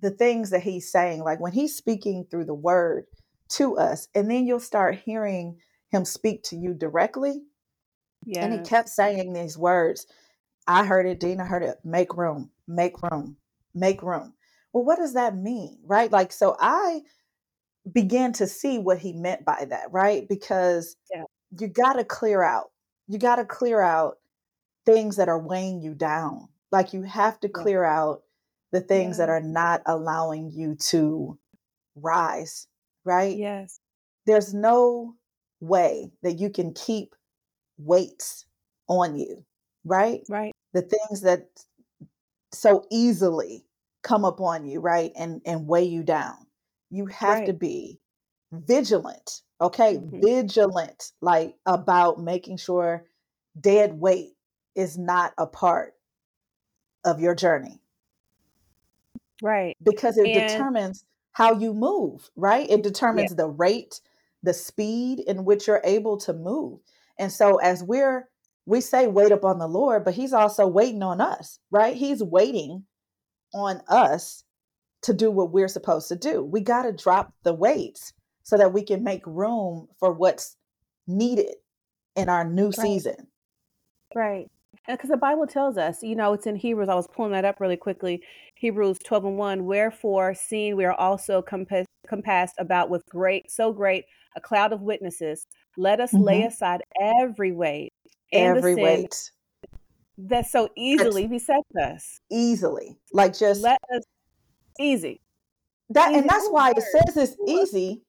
the 0.00 0.10
things 0.10 0.50
that 0.50 0.62
he's 0.62 0.90
saying 0.90 1.24
like 1.24 1.40
when 1.40 1.52
he's 1.52 1.74
speaking 1.74 2.26
through 2.30 2.44
the 2.44 2.54
word 2.54 3.06
to 3.48 3.78
us 3.78 4.08
and 4.14 4.30
then 4.30 4.46
you'll 4.46 4.60
start 4.60 4.94
hearing 4.94 5.56
him 5.90 6.04
speak 6.04 6.42
to 6.42 6.56
you 6.56 6.74
directly 6.74 7.40
yeah. 8.24 8.44
And 8.44 8.52
he 8.52 8.60
kept 8.60 8.88
saying 8.88 9.32
these 9.32 9.56
words. 9.56 10.06
I 10.66 10.84
heard 10.84 11.06
it, 11.06 11.20
Dina 11.20 11.44
heard 11.44 11.62
it, 11.62 11.78
make 11.82 12.16
room, 12.16 12.50
make 12.66 13.02
room, 13.02 13.36
make 13.74 14.02
room. 14.02 14.34
Well, 14.72 14.84
what 14.84 14.98
does 14.98 15.14
that 15.14 15.36
mean? 15.36 15.78
Right? 15.84 16.10
Like, 16.10 16.32
so 16.32 16.56
I 16.60 17.02
began 17.92 18.32
to 18.34 18.46
see 18.46 18.78
what 18.78 18.98
he 18.98 19.12
meant 19.12 19.44
by 19.44 19.66
that, 19.70 19.90
right? 19.92 20.28
Because 20.28 20.96
yeah. 21.12 21.24
you 21.58 21.68
got 21.68 21.94
to 21.94 22.04
clear 22.04 22.42
out, 22.42 22.70
you 23.06 23.18
got 23.18 23.36
to 23.36 23.44
clear 23.44 23.80
out 23.80 24.18
things 24.84 25.16
that 25.16 25.28
are 25.28 25.40
weighing 25.40 25.80
you 25.80 25.94
down. 25.94 26.48
Like, 26.70 26.92
you 26.92 27.02
have 27.02 27.40
to 27.40 27.48
clear 27.48 27.84
yeah. 27.84 27.98
out 27.98 28.22
the 28.72 28.80
things 28.80 29.18
yeah. 29.18 29.26
that 29.26 29.32
are 29.32 29.40
not 29.40 29.82
allowing 29.86 30.50
you 30.50 30.76
to 30.90 31.38
rise, 31.96 32.66
right? 33.04 33.36
Yes. 33.36 33.80
There's 34.26 34.52
no 34.52 35.14
way 35.60 36.10
that 36.22 36.38
you 36.38 36.50
can 36.50 36.74
keep 36.74 37.14
weights 37.78 38.44
on 38.88 39.16
you, 39.16 39.44
right? 39.84 40.20
Right. 40.28 40.52
The 40.74 40.82
things 40.82 41.22
that 41.22 41.48
so 42.52 42.84
easily 42.90 43.64
come 44.02 44.24
upon 44.24 44.66
you, 44.66 44.80
right? 44.80 45.12
And 45.16 45.40
and 45.44 45.66
weigh 45.66 45.84
you 45.84 46.02
down. 46.02 46.46
You 46.90 47.06
have 47.06 47.40
right. 47.40 47.46
to 47.46 47.52
be 47.52 48.00
vigilant, 48.52 49.42
okay? 49.60 49.96
Mm-hmm. 49.96 50.20
Vigilant 50.20 51.12
like 51.20 51.54
about 51.66 52.20
making 52.20 52.56
sure 52.56 53.04
dead 53.60 53.98
weight 54.00 54.32
is 54.74 54.96
not 54.96 55.34
a 55.36 55.46
part 55.46 55.94
of 57.04 57.20
your 57.20 57.34
journey. 57.34 57.80
Right. 59.42 59.76
Because 59.82 60.16
it 60.18 60.26
and- 60.26 60.48
determines 60.48 61.04
how 61.32 61.52
you 61.54 61.72
move, 61.72 62.30
right? 62.34 62.68
It 62.68 62.82
determines 62.82 63.30
yeah. 63.30 63.36
the 63.36 63.48
rate, 63.48 64.00
the 64.42 64.52
speed 64.52 65.20
in 65.20 65.44
which 65.44 65.68
you're 65.68 65.80
able 65.84 66.16
to 66.18 66.32
move. 66.32 66.80
And 67.18 67.30
so 67.30 67.56
as 67.58 67.82
we're 67.82 68.28
we 68.68 68.82
say 68.82 69.06
wait 69.06 69.32
upon 69.32 69.58
the 69.58 69.66
Lord, 69.66 70.04
but 70.04 70.12
he's 70.12 70.34
also 70.34 70.66
waiting 70.66 71.02
on 71.02 71.22
us, 71.22 71.58
right? 71.70 71.96
He's 71.96 72.22
waiting 72.22 72.84
on 73.54 73.80
us 73.88 74.44
to 75.02 75.14
do 75.14 75.30
what 75.30 75.52
we're 75.52 75.68
supposed 75.68 76.08
to 76.08 76.16
do. 76.16 76.44
We 76.44 76.60
got 76.60 76.82
to 76.82 76.92
drop 76.92 77.32
the 77.44 77.54
weights 77.54 78.12
so 78.42 78.58
that 78.58 78.74
we 78.74 78.82
can 78.82 79.02
make 79.02 79.26
room 79.26 79.88
for 79.98 80.12
what's 80.12 80.54
needed 81.06 81.54
in 82.14 82.28
our 82.28 82.44
new 82.44 82.66
right. 82.66 82.74
season. 82.74 83.28
Right. 84.14 84.50
Because 84.86 85.08
the 85.08 85.16
Bible 85.16 85.46
tells 85.46 85.78
us, 85.78 86.02
you 86.02 86.14
know, 86.14 86.34
it's 86.34 86.46
in 86.46 86.56
Hebrews. 86.56 86.90
I 86.90 86.94
was 86.94 87.08
pulling 87.08 87.32
that 87.32 87.46
up 87.46 87.60
really 87.60 87.76
quickly. 87.76 88.22
Hebrews 88.56 88.98
12 89.02 89.24
and 89.24 89.38
1. 89.38 89.64
Wherefore, 89.64 90.34
seeing 90.34 90.76
we 90.76 90.84
are 90.84 90.92
also 90.92 91.40
compassed, 91.40 91.88
compassed 92.06 92.56
about 92.58 92.90
with 92.90 93.04
great, 93.06 93.50
so 93.50 93.72
great 93.72 94.04
a 94.36 94.40
cloud 94.40 94.72
of 94.72 94.82
witnesses, 94.82 95.46
let 95.76 96.00
us 96.00 96.12
mm-hmm. 96.12 96.24
lay 96.24 96.42
aside 96.44 96.82
every 97.00 97.52
weight 97.52 97.92
and 98.32 98.56
every 98.56 98.74
weight 98.74 99.30
that 100.18 100.46
so 100.46 100.68
easily 100.76 101.26
that's 101.26 101.46
besets 101.46 101.76
us. 101.80 102.20
Easily, 102.30 102.98
like 103.12 103.38
just 103.38 103.62
let 103.62 103.80
us 103.94 104.02
easy. 104.80 105.20
That 105.90 106.10
easy 106.10 106.18
and 106.20 106.28
that's 106.28 106.48
why 106.48 106.70
it 106.70 106.82
says 106.82 107.16
it's 107.16 107.36
easy. 107.46 108.02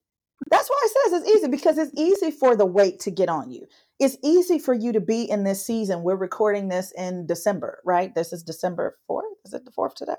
That's 0.50 0.70
why 0.70 0.80
it 0.84 0.92
says 0.92 1.22
it's 1.22 1.30
easy 1.30 1.48
because 1.48 1.78
it's 1.78 1.94
easy 1.96 2.32
for 2.32 2.56
the 2.56 2.66
weight 2.66 3.00
to 3.02 3.12
get 3.12 3.30
on 3.30 3.52
you. 3.52 3.68
It's 4.00 4.18
easy 4.24 4.58
for 4.58 4.74
you 4.74 4.94
to 4.94 5.02
be 5.02 5.30
in 5.30 5.44
this 5.44 5.66
season. 5.66 6.02
We're 6.02 6.16
recording 6.16 6.70
this 6.70 6.94
in 6.98 7.28
December, 7.28 7.80
right? 7.84 8.16
This 8.16 8.32
is 8.32 8.42
December 8.42 8.98
4th. 9.10 9.24
Is 9.46 9.54
it 9.54 9.66
the 9.66 9.72
4th 9.72 9.96
today? 9.96 10.14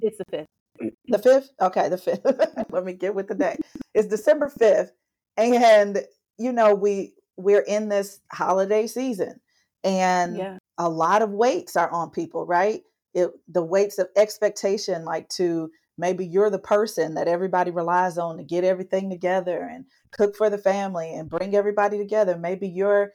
It's 0.00 0.16
the 0.16 0.24
5th. 0.24 0.46
The 1.08 1.18
5th? 1.18 1.48
Okay, 1.60 1.88
the 1.90 1.96
5th. 1.96 2.64
Let 2.70 2.84
me 2.84 2.94
get 2.94 3.14
with 3.14 3.28
the 3.28 3.34
day. 3.34 3.56
It's 3.94 4.08
December 4.08 4.50
5th. 4.58 4.90
And 5.36 6.02
you 6.38 6.52
know, 6.52 6.74
we 6.74 7.12
we're 7.38 7.60
in 7.60 7.88
this 7.88 8.20
holiday 8.30 8.86
season 8.86 9.40
and 9.84 10.36
yeah. 10.36 10.58
a 10.76 10.88
lot 10.88 11.22
of 11.22 11.30
weights 11.30 11.76
are 11.76 11.90
on 11.90 12.10
people, 12.10 12.44
right? 12.44 12.82
It, 13.14 13.30
the 13.48 13.64
weights 13.64 13.98
of 13.98 14.08
expectation, 14.16 15.04
like 15.04 15.28
to 15.30 15.70
maybe 15.96 16.26
you're 16.26 16.50
the 16.50 16.58
person 16.58 17.14
that 17.14 17.28
everybody 17.28 17.70
relies 17.70 18.18
on 18.18 18.36
to 18.36 18.44
get 18.44 18.64
everything 18.64 19.08
together 19.08 19.68
and 19.70 19.84
cook 20.10 20.36
for 20.36 20.50
the 20.50 20.58
family 20.58 21.14
and 21.14 21.30
bring 21.30 21.54
everybody 21.54 21.96
together. 21.96 22.36
Maybe 22.36 22.68
you're 22.68 23.12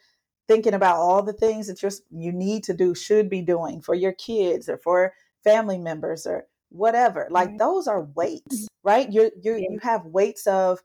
thinking 0.48 0.74
about 0.74 0.98
all 0.98 1.22
the 1.22 1.34
things 1.34 1.68
that 1.68 1.82
you're 1.82 1.92
you 2.12 2.32
need 2.32 2.64
to 2.66 2.74
do, 2.74 2.96
should 2.96 3.30
be 3.30 3.42
doing 3.42 3.82
for 3.82 3.94
your 3.94 4.14
kids 4.14 4.68
or 4.68 4.78
for 4.78 5.14
family 5.44 5.78
members 5.78 6.26
or 6.26 6.46
whatever. 6.70 7.28
Like 7.30 7.50
right. 7.50 7.60
those 7.60 7.88
are 7.88 8.08
weights, 8.16 8.56
mm-hmm. 8.56 8.88
right? 8.88 9.12
You 9.12 9.32
you 9.42 9.56
yeah. 9.56 9.68
you 9.70 9.80
have 9.82 10.06
weights 10.06 10.48
of 10.48 10.80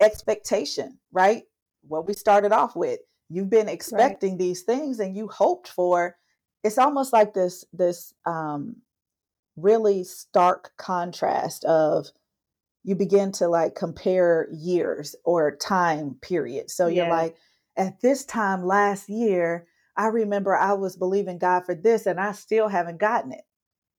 expectation, 0.00 0.98
right? 1.12 1.44
What 1.88 2.06
we 2.06 2.14
started 2.14 2.52
off 2.52 2.76
with. 2.76 3.00
You've 3.28 3.50
been 3.50 3.68
expecting 3.68 4.32
right. 4.32 4.38
these 4.38 4.62
things 4.62 5.00
and 5.00 5.16
you 5.16 5.28
hoped 5.28 5.68
for 5.68 6.16
it's 6.62 6.78
almost 6.78 7.12
like 7.12 7.34
this 7.34 7.64
this 7.72 8.12
um 8.24 8.76
really 9.56 10.04
stark 10.04 10.72
contrast 10.76 11.64
of 11.64 12.08
you 12.86 12.94
begin 12.94 13.32
to 13.32 13.48
like 13.48 13.74
compare 13.74 14.48
years 14.52 15.16
or 15.24 15.56
time 15.56 16.16
periods. 16.22 16.72
So 16.74 16.86
yeah. 16.86 17.02
you're 17.02 17.12
like, 17.12 17.34
at 17.76 18.00
this 18.00 18.24
time 18.24 18.64
last 18.64 19.08
year, 19.08 19.66
I 19.96 20.06
remember 20.06 20.54
I 20.54 20.74
was 20.74 20.96
believing 20.96 21.38
God 21.38 21.66
for 21.66 21.74
this 21.74 22.06
and 22.06 22.20
I 22.20 22.30
still 22.32 22.68
haven't 22.68 23.00
gotten 23.00 23.32
it. 23.32 23.42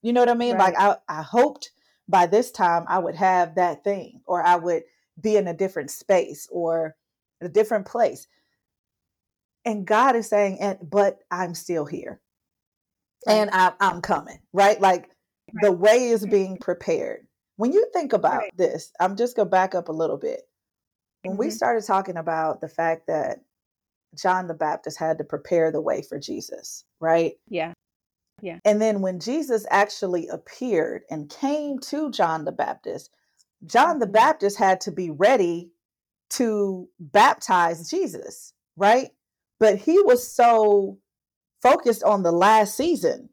You 0.03 0.13
know 0.13 0.21
what 0.21 0.29
I 0.29 0.35
mean? 0.35 0.55
Right. 0.55 0.73
Like 0.73 0.99
I, 1.09 1.19
I 1.19 1.23
hoped 1.23 1.73
by 2.09 2.27
this 2.27 2.53
time 2.53 2.85
I 2.87 3.01
would 3.01 3.17
have 3.17 3.57
that 3.57 3.83
thing 3.83 4.21
or 4.25 4.41
I 4.47 4.55
would 4.55 4.85
be 5.21 5.37
in 5.37 5.49
a 5.49 5.55
different 5.55 5.91
space 5.91 6.47
or 6.53 6.95
a 7.41 7.49
different 7.49 7.87
place. 7.87 8.27
And 9.65 9.87
God 9.87 10.17
is 10.17 10.29
saying, 10.29 10.59
and 10.61 10.79
but 10.83 11.19
I'm 11.31 11.55
still 11.55 11.87
here. 11.87 12.21
Right. 13.27 13.35
And 13.35 13.51
I, 13.53 13.73
I'm 13.81 14.01
coming, 14.01 14.39
right? 14.53 14.81
Like 14.81 15.03
right. 15.03 15.63
the 15.63 15.73
way 15.73 16.09
is 16.09 16.25
being 16.27 16.59
prepared. 16.59 17.27
When 17.57 17.73
you 17.73 17.87
think 17.93 18.13
about 18.13 18.39
right. 18.39 18.57
this, 18.57 18.93
I'm 19.01 19.17
just 19.17 19.35
gonna 19.37 19.49
back 19.49 19.75
up 19.75 19.89
a 19.89 19.93
little 19.93 20.19
bit. 20.19 20.43
When 21.23 21.33
mm-hmm. 21.33 21.41
we 21.41 21.51
started 21.51 21.85
talking 21.85 22.17
about 22.17 22.61
the 22.61 22.69
fact 22.69 23.09
that 23.09 23.41
John 24.17 24.47
the 24.47 24.55
Baptist 24.55 24.99
had 24.99 25.19
to 25.19 25.25
prepare 25.25 25.73
the 25.73 25.81
way 25.81 26.03
for 26.03 26.19
Jesus, 26.19 26.85
right? 27.01 27.35
Yeah. 27.49 27.73
Yeah. 28.43 28.59
And 28.65 28.81
then 28.81 29.01
when 29.01 29.19
Jesus 29.19 29.67
actually 29.71 30.29
appeared 30.29 31.03
and 31.11 31.31
came 31.31 31.79
to 31.81 32.11
John 32.11 32.45
the 32.45 32.53
Baptist, 32.53 33.11
John 33.65 33.99
the 33.99 34.07
mm-hmm. 34.07 34.13
Baptist 34.13 34.59
had 34.59 34.81
to 34.83 34.93
be 34.93 35.11
ready 35.11 35.71
to 36.31 36.89
baptize 36.99 37.89
Jesus, 37.89 38.53
right? 38.77 39.11
But 39.59 39.79
he 39.79 40.01
was 40.03 40.27
so 40.27 40.99
focused 41.63 42.03
on 42.03 42.23
the 42.23 42.33
last 42.33 42.77
season 42.77 43.31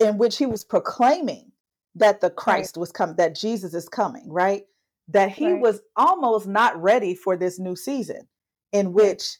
in 0.00 0.18
which 0.18 0.38
he 0.38 0.46
was 0.46 0.64
proclaiming 0.64 1.52
that 1.94 2.20
the 2.20 2.30
Christ 2.30 2.76
right. 2.76 2.80
was 2.80 2.92
coming, 2.92 3.16
that 3.16 3.34
Jesus 3.34 3.74
is 3.74 3.88
coming, 3.88 4.28
right? 4.28 4.64
That 5.08 5.30
he 5.30 5.52
right. 5.52 5.60
was 5.60 5.80
almost 5.96 6.46
not 6.46 6.80
ready 6.80 7.14
for 7.14 7.36
this 7.36 7.58
new 7.58 7.76
season 7.76 8.28
in 8.72 8.92
which 8.92 9.38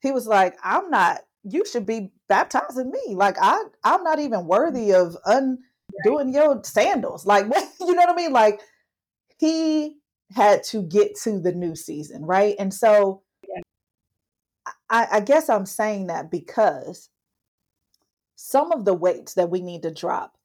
he 0.00 0.10
was 0.10 0.26
like, 0.26 0.56
I'm 0.64 0.90
not, 0.90 1.20
you 1.44 1.64
should 1.64 1.86
be 1.86 2.10
baptizing 2.28 2.90
me. 2.90 3.14
Like 3.14 3.36
I 3.40 3.62
I'm 3.84 4.02
not 4.02 4.18
even 4.18 4.40
mm. 4.40 4.46
worthy 4.46 4.94
of 4.94 5.16
undoing 5.26 6.32
your 6.32 6.62
sandals. 6.64 7.26
Like 7.26 7.44
you 7.80 7.94
know 7.94 8.02
what 8.02 8.10
I 8.10 8.14
mean? 8.14 8.32
Like 8.32 8.60
he 9.38 9.98
had 10.34 10.62
to 10.64 10.82
get 10.82 11.16
to 11.22 11.38
the 11.38 11.52
new 11.52 11.74
season, 11.74 12.24
right? 12.24 12.54
And 12.58 12.72
so 12.72 13.22
yeah. 13.48 13.62
I, 14.90 15.06
I 15.12 15.20
guess 15.20 15.48
I'm 15.48 15.66
saying 15.66 16.08
that 16.08 16.30
because 16.30 17.08
some 18.36 18.72
of 18.72 18.84
the 18.84 18.94
weights 18.94 19.34
that 19.34 19.50
we 19.50 19.60
need 19.60 19.82
to 19.82 19.90
drop 19.90 20.36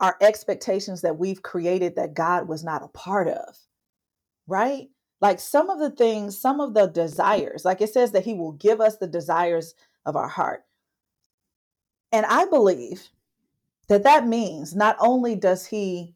are 0.00 0.16
expectations 0.20 1.02
that 1.02 1.18
we've 1.18 1.42
created 1.42 1.96
that 1.96 2.14
God 2.14 2.48
was 2.48 2.64
not 2.64 2.82
a 2.82 2.88
part 2.88 3.28
of, 3.28 3.56
right? 4.46 4.88
Like 5.20 5.40
some 5.40 5.70
of 5.70 5.78
the 5.78 5.90
things, 5.90 6.38
some 6.38 6.60
of 6.60 6.74
the 6.74 6.86
desires, 6.86 7.64
like 7.64 7.80
it 7.80 7.92
says 7.92 8.12
that 8.12 8.24
He 8.24 8.34
will 8.34 8.52
give 8.52 8.80
us 8.80 8.96
the 8.96 9.06
desires 9.06 9.74
of 10.04 10.16
our 10.16 10.28
heart. 10.28 10.64
And 12.12 12.26
I 12.26 12.46
believe 12.46 13.08
that 13.88 14.02
that 14.02 14.26
means 14.26 14.74
not 14.74 14.96
only 14.98 15.36
does 15.36 15.66
He 15.66 16.15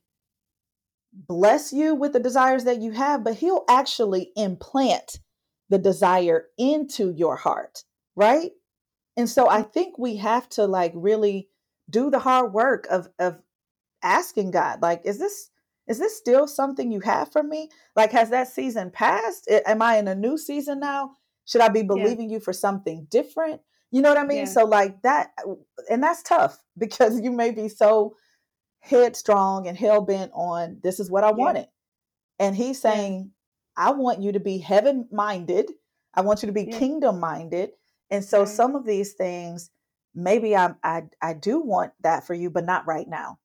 bless 1.13 1.73
you 1.73 1.95
with 1.95 2.13
the 2.13 2.21
desires 2.21 2.65
that 2.65 2.81
you 2.81 2.93
have, 2.93 3.25
but 3.25 3.37
He'll 3.37 3.65
actually 3.69 4.33
implant 4.37 5.19
the 5.69 5.79
desire 5.79 6.47
into 6.59 7.11
your 7.11 7.37
heart, 7.37 7.85
right? 8.17 8.51
And 9.17 9.29
so 9.29 9.49
I 9.49 9.63
think 9.63 9.99
we 9.99 10.17
have 10.17 10.49
to 10.51 10.67
like 10.67 10.93
really 10.95 11.49
do 11.89 12.11
the 12.11 12.19
hard 12.19 12.53
work 12.53 12.87
of 12.91 13.09
of 13.19 13.39
asking 14.03 14.51
God, 14.51 14.83
like, 14.83 15.03
is 15.05 15.19
this 15.19 15.51
is 15.87 15.99
this 15.99 16.17
still 16.17 16.47
something 16.47 16.93
you 16.93 17.01
have 17.01 17.33
for 17.33 17.43
me? 17.43 17.69
Like, 17.97 18.13
has 18.13 18.31
that 18.31 18.49
season 18.49 18.91
passed? 18.91 19.49
Am 19.67 19.83
I 19.83 19.97
in 19.97 20.07
a 20.09 20.15
new 20.15 20.39
season 20.39 20.79
now? 20.81 21.13
Should 21.47 21.63
I 21.63 21.69
be 21.69 21.83
believing 21.83 22.31
yeah. 22.31 22.35
you 22.35 22.41
for 22.41 22.53
something 22.53 23.09
different? 23.11 23.61
You 23.91 24.03
know 24.03 24.09
what 24.09 24.19
I 24.19 24.25
mean? 24.25 24.39
Yeah. 24.39 24.45
So 24.45 24.65
like 24.65 25.03
that, 25.03 25.33
and 25.91 26.03
that's 26.03 26.23
tough 26.23 26.63
because 26.79 27.21
you 27.21 27.33
may 27.33 27.51
be 27.51 27.69
so 27.69 28.15
headstrong 28.81 29.67
and 29.67 29.77
hell 29.77 30.01
bent 30.01 30.33
on 30.35 30.79
this 30.83 31.01
is 31.01 31.11
what 31.11 31.25
I 31.25 31.29
yeah. 31.29 31.35
wanted. 31.35 31.67
And 32.39 32.57
he's 32.57 32.81
saying, 32.81 33.33
I 33.77 33.93
want 33.93 34.21
you 34.21 34.33
to 34.33 34.41
be 34.41 34.59
heaven 34.59 35.07
minded. 35.13 35.71
I 36.15 36.23
want 36.23 36.43
you 36.43 36.47
to 36.47 36.53
be 36.53 36.67
kingdom 36.67 37.21
minded. 37.21 37.71
And 38.11 38.25
so 38.25 38.45
some 38.45 38.75
of 38.75 38.85
these 38.85 39.13
things, 39.13 39.71
maybe 40.15 40.57
I, 40.57 40.75
I 40.83 41.05
I 41.23 41.35
do 41.35 41.61
want 41.61 41.93
that 42.03 42.27
for 42.27 42.35
you, 42.35 42.51
but 42.51 42.65
not 42.65 42.87
right 42.87 43.07
now 43.07 43.39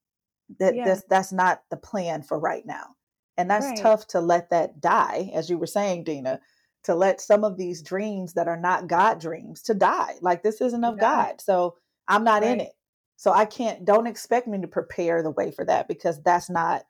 that 0.59 0.75
yeah. 0.75 0.85
that's 0.85 1.03
that's 1.09 1.31
not 1.31 1.61
the 1.69 1.77
plan 1.77 2.21
for 2.21 2.39
right 2.39 2.65
now 2.65 2.95
and 3.37 3.49
that's 3.49 3.65
right. 3.65 3.77
tough 3.77 4.07
to 4.07 4.19
let 4.19 4.49
that 4.49 4.79
die 4.79 5.31
as 5.33 5.49
you 5.49 5.57
were 5.57 5.67
saying 5.67 6.03
dina 6.03 6.39
to 6.83 6.93
let 6.93 7.19
some 7.19 7.43
of 7.43 7.57
these 7.57 7.81
dreams 7.81 8.33
that 8.33 8.47
are 8.47 8.59
not 8.59 8.87
god 8.87 9.19
dreams 9.19 9.61
to 9.61 9.73
die 9.73 10.13
like 10.21 10.43
this 10.43 10.61
isn't 10.61 10.83
of 10.83 10.99
god 10.99 11.41
so 11.41 11.75
i'm 12.07 12.23
not 12.23 12.43
right. 12.43 12.51
in 12.51 12.59
it 12.61 12.73
so 13.15 13.31
i 13.31 13.45
can't 13.45 13.85
don't 13.85 14.07
expect 14.07 14.47
me 14.47 14.59
to 14.59 14.67
prepare 14.67 15.23
the 15.23 15.31
way 15.31 15.51
for 15.51 15.65
that 15.65 15.87
because 15.87 16.21
that's 16.23 16.49
not 16.49 16.83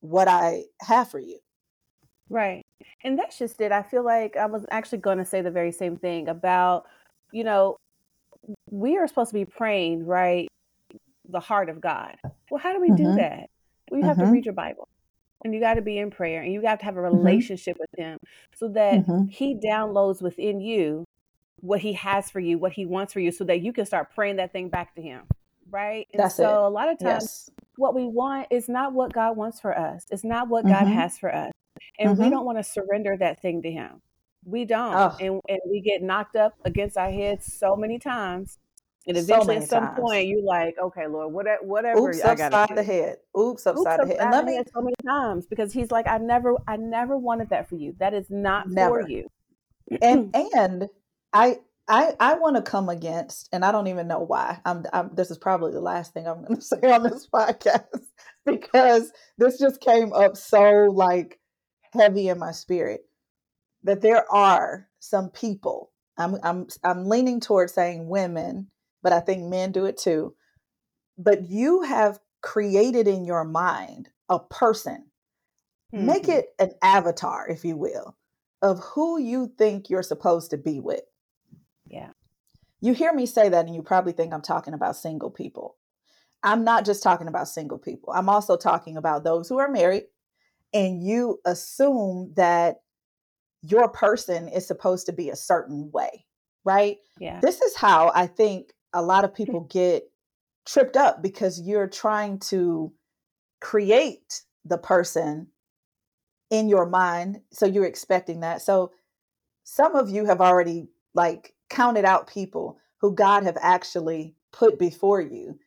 what 0.00 0.28
i 0.28 0.62
have 0.80 1.10
for 1.10 1.18
you 1.18 1.38
right 2.28 2.62
and 3.02 3.18
that's 3.18 3.38
just 3.38 3.60
it 3.60 3.72
i 3.72 3.82
feel 3.82 4.04
like 4.04 4.36
i 4.36 4.46
was 4.46 4.64
actually 4.70 4.98
going 4.98 5.18
to 5.18 5.24
say 5.24 5.40
the 5.40 5.50
very 5.50 5.72
same 5.72 5.96
thing 5.96 6.28
about 6.28 6.84
you 7.32 7.44
know 7.44 7.76
we 8.70 8.96
are 8.96 9.06
supposed 9.06 9.30
to 9.30 9.34
be 9.34 9.44
praying 9.44 10.04
right 10.04 10.48
the 11.28 11.40
heart 11.40 11.68
of 11.68 11.80
God. 11.80 12.16
Well, 12.50 12.60
how 12.60 12.72
do 12.72 12.80
we 12.80 12.90
mm-hmm. 12.90 12.96
do 12.96 13.16
that? 13.16 13.48
Well, 13.90 14.00
you 14.00 14.06
have 14.06 14.16
mm-hmm. 14.16 14.26
to 14.26 14.32
read 14.32 14.44
your 14.44 14.54
Bible 14.54 14.88
and 15.44 15.54
you 15.54 15.60
got 15.60 15.74
to 15.74 15.82
be 15.82 15.98
in 15.98 16.10
prayer 16.10 16.42
and 16.42 16.52
you 16.52 16.62
got 16.62 16.80
to 16.80 16.84
have 16.84 16.96
a 16.96 17.00
mm-hmm. 17.00 17.16
relationship 17.16 17.76
mm-hmm. 17.76 17.84
with 17.98 18.06
Him 18.06 18.18
so 18.54 18.68
that 18.68 19.06
mm-hmm. 19.06 19.28
He 19.28 19.56
downloads 19.56 20.22
within 20.22 20.60
you 20.60 21.03
what 21.64 21.80
He 21.80 21.92
has 21.94 22.30
for 22.30 22.40
you, 22.40 22.58
what 22.58 22.72
He 22.72 22.86
wants 22.86 23.12
for 23.12 23.20
you, 23.20 23.32
so 23.32 23.44
that 23.44 23.60
you 23.60 23.72
can 23.72 23.86
start 23.86 24.14
praying 24.14 24.36
that 24.36 24.52
thing 24.52 24.68
back 24.68 24.94
to 24.96 25.02
Him. 25.02 25.22
Right. 25.70 26.06
And 26.12 26.22
That's 26.22 26.36
so 26.36 26.44
it. 26.44 26.66
a 26.66 26.68
lot 26.68 26.90
of 26.90 26.98
times, 26.98 27.24
yes. 27.24 27.50
what 27.76 27.94
we 27.94 28.04
want 28.04 28.48
is 28.50 28.68
not 28.68 28.92
what 28.92 29.12
God 29.12 29.36
wants 29.36 29.60
for 29.60 29.76
us, 29.76 30.04
it's 30.10 30.24
not 30.24 30.48
what 30.48 30.64
God 30.64 30.84
mm-hmm. 30.84 30.92
has 30.92 31.18
for 31.18 31.34
us. 31.34 31.52
And 31.98 32.18
we 32.18 32.30
don't 32.30 32.44
want 32.44 32.58
to 32.58 32.64
surrender 32.64 33.16
that 33.18 33.40
thing 33.40 33.62
to 33.62 33.70
Him. 33.70 34.02
We 34.44 34.64
don't. 34.64 34.94
Oh. 34.94 35.16
And, 35.20 35.40
and 35.48 35.58
we 35.68 35.80
get 35.80 36.02
knocked 36.02 36.36
up 36.36 36.54
against 36.64 36.96
our 36.96 37.10
heads 37.10 37.54
so 37.58 37.76
many 37.76 37.98
times 37.98 38.58
and 39.06 39.16
eventually, 39.16 39.56
so 39.56 39.62
at 39.62 39.68
some 39.68 39.84
times. 39.84 40.00
point, 40.00 40.28
you're 40.28 40.42
like, 40.42 40.76
okay, 40.82 41.06
Lord, 41.06 41.32
whatever, 41.32 41.62
whatever. 41.62 41.98
Oops, 41.98 42.24
upside 42.24 42.74
the 42.74 42.82
head. 42.82 43.16
Oops, 43.38 43.66
upside 43.66 44.00
Oops, 44.00 44.08
the 44.08 44.14
head. 44.14 44.22
And 44.22 44.30
let 44.32 44.44
me 44.44 44.60
so 44.72 44.80
many 44.80 44.94
times 45.06 45.46
because 45.46 45.72
He's 45.72 45.90
like, 45.90 46.06
I 46.08 46.18
never, 46.18 46.54
I 46.66 46.76
never 46.76 47.16
wanted 47.18 47.50
that 47.50 47.68
for 47.68 47.76
you. 47.76 47.94
That 47.98 48.14
is 48.14 48.30
not 48.30 48.68
never. 48.68 49.02
for 49.02 49.08
you. 49.08 49.28
and 50.00 50.34
and 50.56 50.88
I 51.34 51.58
I 51.86 52.14
I 52.18 52.34
want 52.34 52.56
to 52.56 52.62
come 52.62 52.88
against, 52.88 53.50
and 53.52 53.64
I 53.64 53.72
don't 53.72 53.88
even 53.88 54.08
know 54.08 54.20
why. 54.20 54.60
I'm, 54.64 54.84
I'm 54.92 55.10
this 55.14 55.30
is 55.30 55.36
probably 55.36 55.72
the 55.72 55.80
last 55.80 56.14
thing 56.14 56.26
I'm 56.26 56.42
going 56.42 56.56
to 56.56 56.62
say 56.62 56.80
on 56.82 57.02
this 57.02 57.28
podcast 57.28 58.06
because 58.46 59.12
this 59.36 59.58
just 59.58 59.80
came 59.80 60.12
up 60.14 60.36
so 60.38 60.88
like 60.90 61.38
heavy 61.92 62.28
in 62.28 62.38
my 62.38 62.52
spirit 62.52 63.02
that 63.82 64.00
there 64.00 64.24
are 64.32 64.88
some 65.00 65.28
people. 65.28 65.90
I'm 66.16 66.36
I'm 66.42 66.68
I'm 66.82 67.06
leaning 67.06 67.40
towards 67.40 67.74
saying 67.74 68.08
women 68.08 68.68
but 69.04 69.12
I 69.12 69.20
think 69.20 69.44
men 69.44 69.70
do 69.70 69.84
it 69.84 69.98
too. 69.98 70.34
But 71.16 71.48
you 71.48 71.82
have 71.82 72.18
created 72.42 73.06
in 73.06 73.24
your 73.24 73.44
mind 73.44 74.08
a 74.28 74.40
person, 74.40 75.04
mm-hmm. 75.94 76.06
make 76.06 76.26
it 76.26 76.46
an 76.58 76.72
avatar, 76.82 77.46
if 77.48 77.64
you 77.64 77.76
will, 77.76 78.16
of 78.62 78.80
who 78.80 79.20
you 79.20 79.52
think 79.56 79.88
you're 79.88 80.02
supposed 80.02 80.50
to 80.50 80.56
be 80.56 80.80
with. 80.80 81.02
Yeah. 81.94 82.10
You 82.80 82.92
hear 82.92 83.12
me 83.12 83.24
say 83.24 83.48
that, 83.48 83.66
and 83.66 83.74
you 83.74 83.82
probably 83.82 84.12
think 84.12 84.32
I'm 84.32 84.42
talking 84.42 84.74
about 84.74 84.96
single 84.96 85.30
people. 85.30 85.76
I'm 86.42 86.64
not 86.64 86.84
just 86.84 87.02
talking 87.02 87.28
about 87.28 87.48
single 87.48 87.78
people, 87.78 88.12
I'm 88.12 88.28
also 88.28 88.56
talking 88.56 88.96
about 88.96 89.24
those 89.24 89.48
who 89.48 89.58
are 89.58 89.70
married, 89.70 90.04
and 90.74 91.02
you 91.02 91.40
assume 91.46 92.32
that 92.36 92.76
your 93.62 93.88
person 93.88 94.48
is 94.48 94.66
supposed 94.66 95.06
to 95.06 95.12
be 95.12 95.30
a 95.30 95.36
certain 95.36 95.90
way, 95.92 96.26
right? 96.64 96.98
Yeah. 97.18 97.40
This 97.40 97.62
is 97.62 97.76
how 97.76 98.12
I 98.14 98.26
think 98.26 98.72
a 98.92 99.00
lot 99.00 99.24
of 99.24 99.34
people 99.36 99.60
get 99.70 100.02
tripped 100.66 100.96
up 100.96 101.22
because 101.22 101.60
you're 101.60 101.86
trying 101.86 102.38
to 102.40 102.92
create 103.60 104.42
the 104.64 104.78
person 104.78 105.46
in 106.50 106.68
your 106.68 106.86
mind 106.86 107.40
so 107.52 107.64
you're 107.66 107.86
expecting 107.86 108.40
that 108.40 108.60
so 108.60 108.92
some 109.64 109.96
of 109.96 110.10
you 110.10 110.26
have 110.26 110.40
already 110.40 110.86
like 111.14 111.53
counted 111.70 112.04
out 112.04 112.26
people 112.26 112.78
who 113.00 113.14
god 113.14 113.44
have 113.44 113.58
actually 113.60 114.34
put 114.52 114.78
before 114.78 115.20
you 115.20 115.58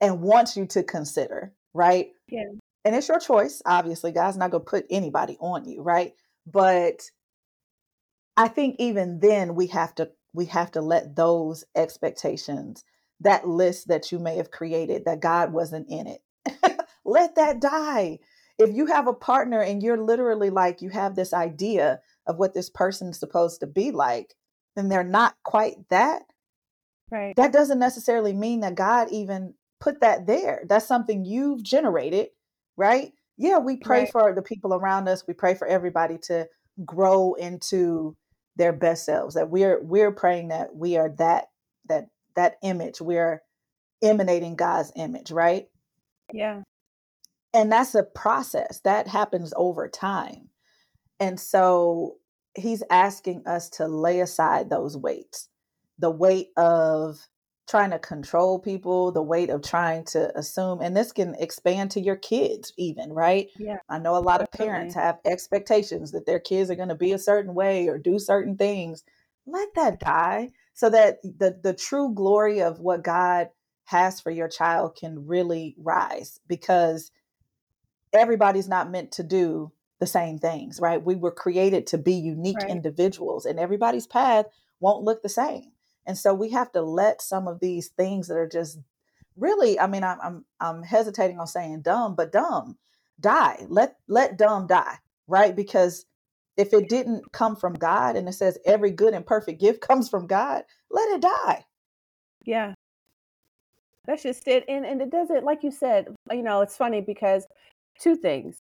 and 0.00 0.20
wants 0.20 0.56
you 0.56 0.66
to 0.66 0.82
consider 0.82 1.52
right 1.74 2.12
yeah 2.28 2.44
and 2.84 2.96
it's 2.96 3.08
your 3.08 3.20
choice 3.20 3.62
obviously 3.66 4.12
god's 4.12 4.36
not 4.36 4.50
going 4.50 4.64
to 4.64 4.70
put 4.70 4.86
anybody 4.90 5.36
on 5.40 5.64
you 5.64 5.82
right 5.82 6.14
but 6.46 7.02
I 8.36 8.48
think 8.48 8.76
even 8.78 9.20
then 9.20 9.54
we 9.54 9.66
have 9.68 9.94
to 9.96 10.10
we 10.32 10.46
have 10.46 10.70
to 10.72 10.80
let 10.80 11.16
those 11.16 11.64
expectations, 11.76 12.84
that 13.20 13.46
list 13.46 13.88
that 13.88 14.10
you 14.10 14.18
may 14.18 14.36
have 14.36 14.50
created 14.50 15.04
that 15.04 15.20
God 15.20 15.52
wasn't 15.52 15.88
in 15.90 16.06
it. 16.06 16.80
let 17.04 17.34
that 17.34 17.60
die. 17.60 18.20
If 18.58 18.74
you 18.74 18.86
have 18.86 19.08
a 19.08 19.12
partner 19.12 19.60
and 19.60 19.82
you're 19.82 20.02
literally 20.02 20.48
like 20.48 20.80
you 20.80 20.88
have 20.88 21.16
this 21.16 21.34
idea 21.34 22.00
of 22.26 22.38
what 22.38 22.54
this 22.54 22.70
person's 22.70 23.18
supposed 23.18 23.60
to 23.60 23.66
be 23.66 23.90
like, 23.90 24.34
and 24.76 24.90
they're 24.90 25.04
not 25.04 25.34
quite 25.44 25.76
that, 25.90 26.22
right. 27.10 27.34
That 27.36 27.52
doesn't 27.52 27.78
necessarily 27.78 28.32
mean 28.32 28.60
that 28.60 28.74
God 28.74 29.08
even 29.10 29.54
put 29.80 30.00
that 30.00 30.26
there. 30.26 30.62
That's 30.68 30.86
something 30.86 31.24
you've 31.24 31.62
generated, 31.62 32.28
right? 32.76 33.12
Yeah, 33.36 33.58
we 33.58 33.76
pray 33.76 34.00
right. 34.00 34.12
for 34.12 34.34
the 34.34 34.42
people 34.42 34.74
around 34.74 35.08
us. 35.08 35.26
We 35.26 35.34
pray 35.34 35.54
for 35.54 35.66
everybody 35.66 36.18
to 36.24 36.46
grow 36.84 37.34
into 37.34 38.16
their 38.56 38.72
best 38.72 39.06
selves. 39.06 39.34
That 39.34 39.50
we're 39.50 39.82
we're 39.82 40.12
praying 40.12 40.48
that 40.48 40.74
we 40.74 40.96
are 40.98 41.08
that 41.16 41.46
that 41.88 42.08
that 42.36 42.56
image. 42.62 43.00
We're 43.00 43.42
emanating 44.02 44.56
God's 44.56 44.92
image, 44.94 45.30
right? 45.30 45.68
Yeah. 46.32 46.62
And 47.52 47.72
that's 47.72 47.94
a 47.94 48.02
process 48.02 48.80
that 48.84 49.08
happens 49.08 49.52
over 49.56 49.88
time. 49.88 50.50
And 51.18 51.40
so 51.40 52.16
he's 52.56 52.82
asking 52.90 53.46
us 53.46 53.68
to 53.70 53.86
lay 53.86 54.20
aside 54.20 54.70
those 54.70 54.96
weights, 54.96 55.48
the 55.98 56.10
weight 56.10 56.48
of 56.56 57.18
trying 57.68 57.90
to 57.90 57.98
control 57.98 58.58
people, 58.58 59.12
the 59.12 59.22
weight 59.22 59.48
of 59.48 59.62
trying 59.62 60.04
to 60.04 60.36
assume, 60.36 60.80
and 60.80 60.96
this 60.96 61.12
can 61.12 61.36
expand 61.36 61.92
to 61.92 62.00
your 62.00 62.16
kids, 62.16 62.72
even, 62.76 63.12
right? 63.12 63.48
Yeah. 63.58 63.76
I 63.88 63.98
know 63.98 64.16
a 64.16 64.18
lot 64.18 64.42
of 64.42 64.50
parents 64.50 64.94
have 64.94 65.20
expectations 65.24 66.10
that 66.10 66.26
their 66.26 66.40
kids 66.40 66.70
are 66.70 66.76
going 66.76 66.88
to 66.88 66.96
be 66.96 67.12
a 67.12 67.18
certain 67.18 67.54
way 67.54 67.86
or 67.86 67.96
do 67.96 68.18
certain 68.18 68.56
things. 68.56 69.04
Let 69.46 69.68
that 69.76 70.00
die 70.00 70.50
so 70.74 70.90
that 70.90 71.22
the, 71.22 71.58
the 71.62 71.74
true 71.74 72.12
glory 72.12 72.60
of 72.60 72.80
what 72.80 73.04
God 73.04 73.50
has 73.84 74.20
for 74.20 74.30
your 74.30 74.48
child 74.48 74.96
can 74.96 75.26
really 75.26 75.76
rise 75.78 76.40
because 76.48 77.12
everybody's 78.12 78.68
not 78.68 78.90
meant 78.90 79.12
to 79.12 79.22
do 79.22 79.70
the 80.00 80.06
same 80.06 80.38
things, 80.38 80.80
right? 80.80 81.02
We 81.02 81.14
were 81.14 81.30
created 81.30 81.86
to 81.88 81.98
be 81.98 82.14
unique 82.14 82.58
right. 82.58 82.70
individuals, 82.70 83.46
and 83.46 83.60
everybody's 83.60 84.06
path 84.06 84.46
won't 84.80 85.04
look 85.04 85.22
the 85.22 85.28
same. 85.28 85.72
And 86.06 86.18
so 86.18 86.34
we 86.34 86.50
have 86.50 86.72
to 86.72 86.82
let 86.82 87.22
some 87.22 87.46
of 87.46 87.60
these 87.60 87.88
things 87.88 88.28
that 88.28 88.36
are 88.36 88.48
just 88.48 88.78
really, 89.36 89.78
I 89.78 89.86
mean, 89.86 90.02
I'm 90.02 90.18
I'm, 90.20 90.44
I'm 90.60 90.82
hesitating 90.82 91.38
on 91.38 91.46
saying 91.46 91.82
dumb, 91.82 92.16
but 92.16 92.32
dumb, 92.32 92.78
die. 93.20 93.66
Let 93.68 93.96
let 94.08 94.38
dumb 94.38 94.66
die, 94.66 94.96
right? 95.28 95.54
Because 95.54 96.06
if 96.56 96.72
it 96.72 96.88
didn't 96.88 97.30
come 97.32 97.56
from 97.56 97.74
God 97.74 98.16
and 98.16 98.28
it 98.28 98.32
says 98.32 98.58
every 98.66 98.90
good 98.90 99.14
and 99.14 99.24
perfect 99.24 99.60
gift 99.60 99.80
comes 99.86 100.08
from 100.08 100.26
God, 100.26 100.64
let 100.90 101.08
it 101.10 101.22
die. 101.22 101.64
Yeah. 102.44 102.74
That's 104.06 104.22
just 104.22 104.48
it. 104.48 104.64
And 104.68 104.86
and 104.86 105.00
it 105.02 105.10
doesn't, 105.10 105.44
like 105.44 105.62
you 105.62 105.70
said, 105.70 106.08
you 106.30 106.42
know, 106.42 106.62
it's 106.62 106.76
funny 106.76 107.00
because 107.00 107.46
two 108.00 108.16
things. 108.16 108.59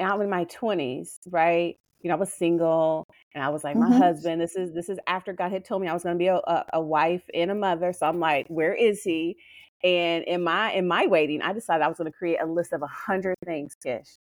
I'm 0.00 0.20
in 0.20 0.30
my 0.30 0.44
20s, 0.46 1.18
right? 1.30 1.76
you 2.06 2.08
know, 2.08 2.16
I 2.16 2.18
was 2.18 2.32
single 2.32 3.06
and 3.34 3.42
I 3.42 3.48
was 3.48 3.64
like, 3.64 3.74
my 3.74 3.88
mm-hmm. 3.88 3.98
husband, 3.98 4.40
this 4.40 4.54
is 4.54 4.72
this 4.72 4.88
is 4.88 4.98
after 5.08 5.32
God 5.32 5.50
had 5.50 5.64
told 5.64 5.82
me 5.82 5.88
I 5.88 5.92
was 5.92 6.04
going 6.04 6.14
to 6.14 6.18
be 6.18 6.28
a, 6.28 6.36
a, 6.36 6.64
a, 6.74 6.80
wife 6.80 7.24
and 7.34 7.50
a 7.50 7.54
mother. 7.54 7.92
So 7.92 8.06
I'm 8.06 8.20
like, 8.20 8.46
where 8.46 8.74
is 8.74 9.02
he? 9.02 9.36
And 9.82 10.22
in 10.24 10.44
my 10.44 10.72
in 10.72 10.86
my 10.86 11.06
waiting, 11.06 11.42
I 11.42 11.52
decided 11.52 11.82
I 11.82 11.88
was 11.88 11.98
going 11.98 12.10
to 12.10 12.16
create 12.16 12.38
a 12.40 12.46
list 12.46 12.72
of 12.72 12.82
a 12.82 12.86
hundred 12.86 13.34
things, 13.44 13.76
Tish. 13.82 14.18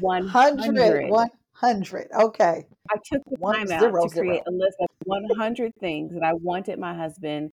100. 0.00 1.10
100. 1.10 2.08
Okay. 2.12 2.66
I 2.90 2.96
took 3.12 3.22
the 3.26 3.36
One, 3.38 3.56
time 3.56 3.66
zero, 3.66 4.02
out 4.04 4.08
to 4.08 4.14
zero. 4.14 4.26
create 4.26 4.42
a 4.46 4.50
list 4.50 4.76
of 4.80 4.88
100 5.04 5.72
things 5.78 6.14
that 6.14 6.22
I 6.22 6.32
wanted 6.34 6.78
my 6.78 6.94
husband 6.94 7.50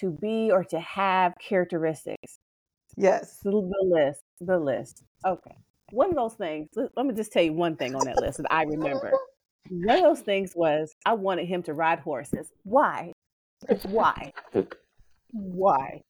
to 0.00 0.10
be 0.10 0.50
or 0.52 0.64
to 0.64 0.80
have 0.80 1.32
characteristics. 1.40 2.38
Yes. 2.96 3.38
The 3.42 3.50
list. 3.50 4.20
The 4.40 4.58
list. 4.58 5.02
Okay 5.24 5.56
one 5.94 6.10
of 6.10 6.16
those 6.16 6.34
things, 6.34 6.68
let 6.76 7.06
me 7.06 7.14
just 7.14 7.32
tell 7.32 7.42
you 7.42 7.52
one 7.52 7.76
thing 7.76 7.94
on 7.94 8.06
that 8.06 8.18
list 8.18 8.38
that 8.38 8.52
I 8.52 8.64
remember. 8.64 9.12
One 9.70 9.98
of 9.98 10.02
those 10.02 10.20
things 10.20 10.52
was 10.54 10.94
I 11.06 11.14
wanted 11.14 11.46
him 11.46 11.62
to 11.64 11.72
ride 11.72 12.00
horses. 12.00 12.50
Why? 12.64 13.12
Why? 13.84 14.32
Why? 15.30 16.02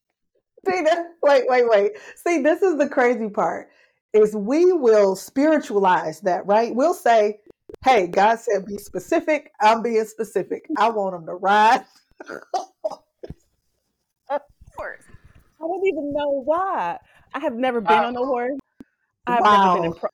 Tina, 0.68 1.09
wait, 1.22 1.44
wait, 1.46 1.68
wait. 1.68 1.92
See, 2.16 2.42
this 2.42 2.62
is 2.62 2.79
the 2.79 2.88
crazy 2.88 3.29
part. 3.29 3.68
Is 4.14 4.35
we 4.35 4.72
will 4.72 5.16
spiritualize 5.16 6.20
that, 6.20 6.46
right? 6.46 6.74
We'll 6.74 6.94
say, 6.94 7.40
"Hey, 7.85 8.07
God 8.07 8.38
said 8.38 8.64
be 8.64 8.79
specific. 8.79 9.50
I'm 9.61 9.83
being 9.83 10.05
specific. 10.05 10.66
I 10.79 10.88
want 10.88 11.16
him 11.16 11.27
to 11.27 11.35
ride." 11.35 11.85
of 12.31 14.40
course. 14.77 15.03
I 15.61 15.61
don't 15.61 15.87
even 15.87 16.12
know 16.12 16.42
why. 16.44 16.98
I 17.35 17.40
have 17.40 17.55
never 17.55 17.81
been 17.81 17.98
uh, 17.98 18.07
on 18.07 18.16
a 18.16 18.24
horse. 18.24 18.59
I've 19.27 19.43
wow. 19.43 19.63
never 19.63 19.75
been 19.75 19.85
in 19.85 19.95
pro- 19.95 20.11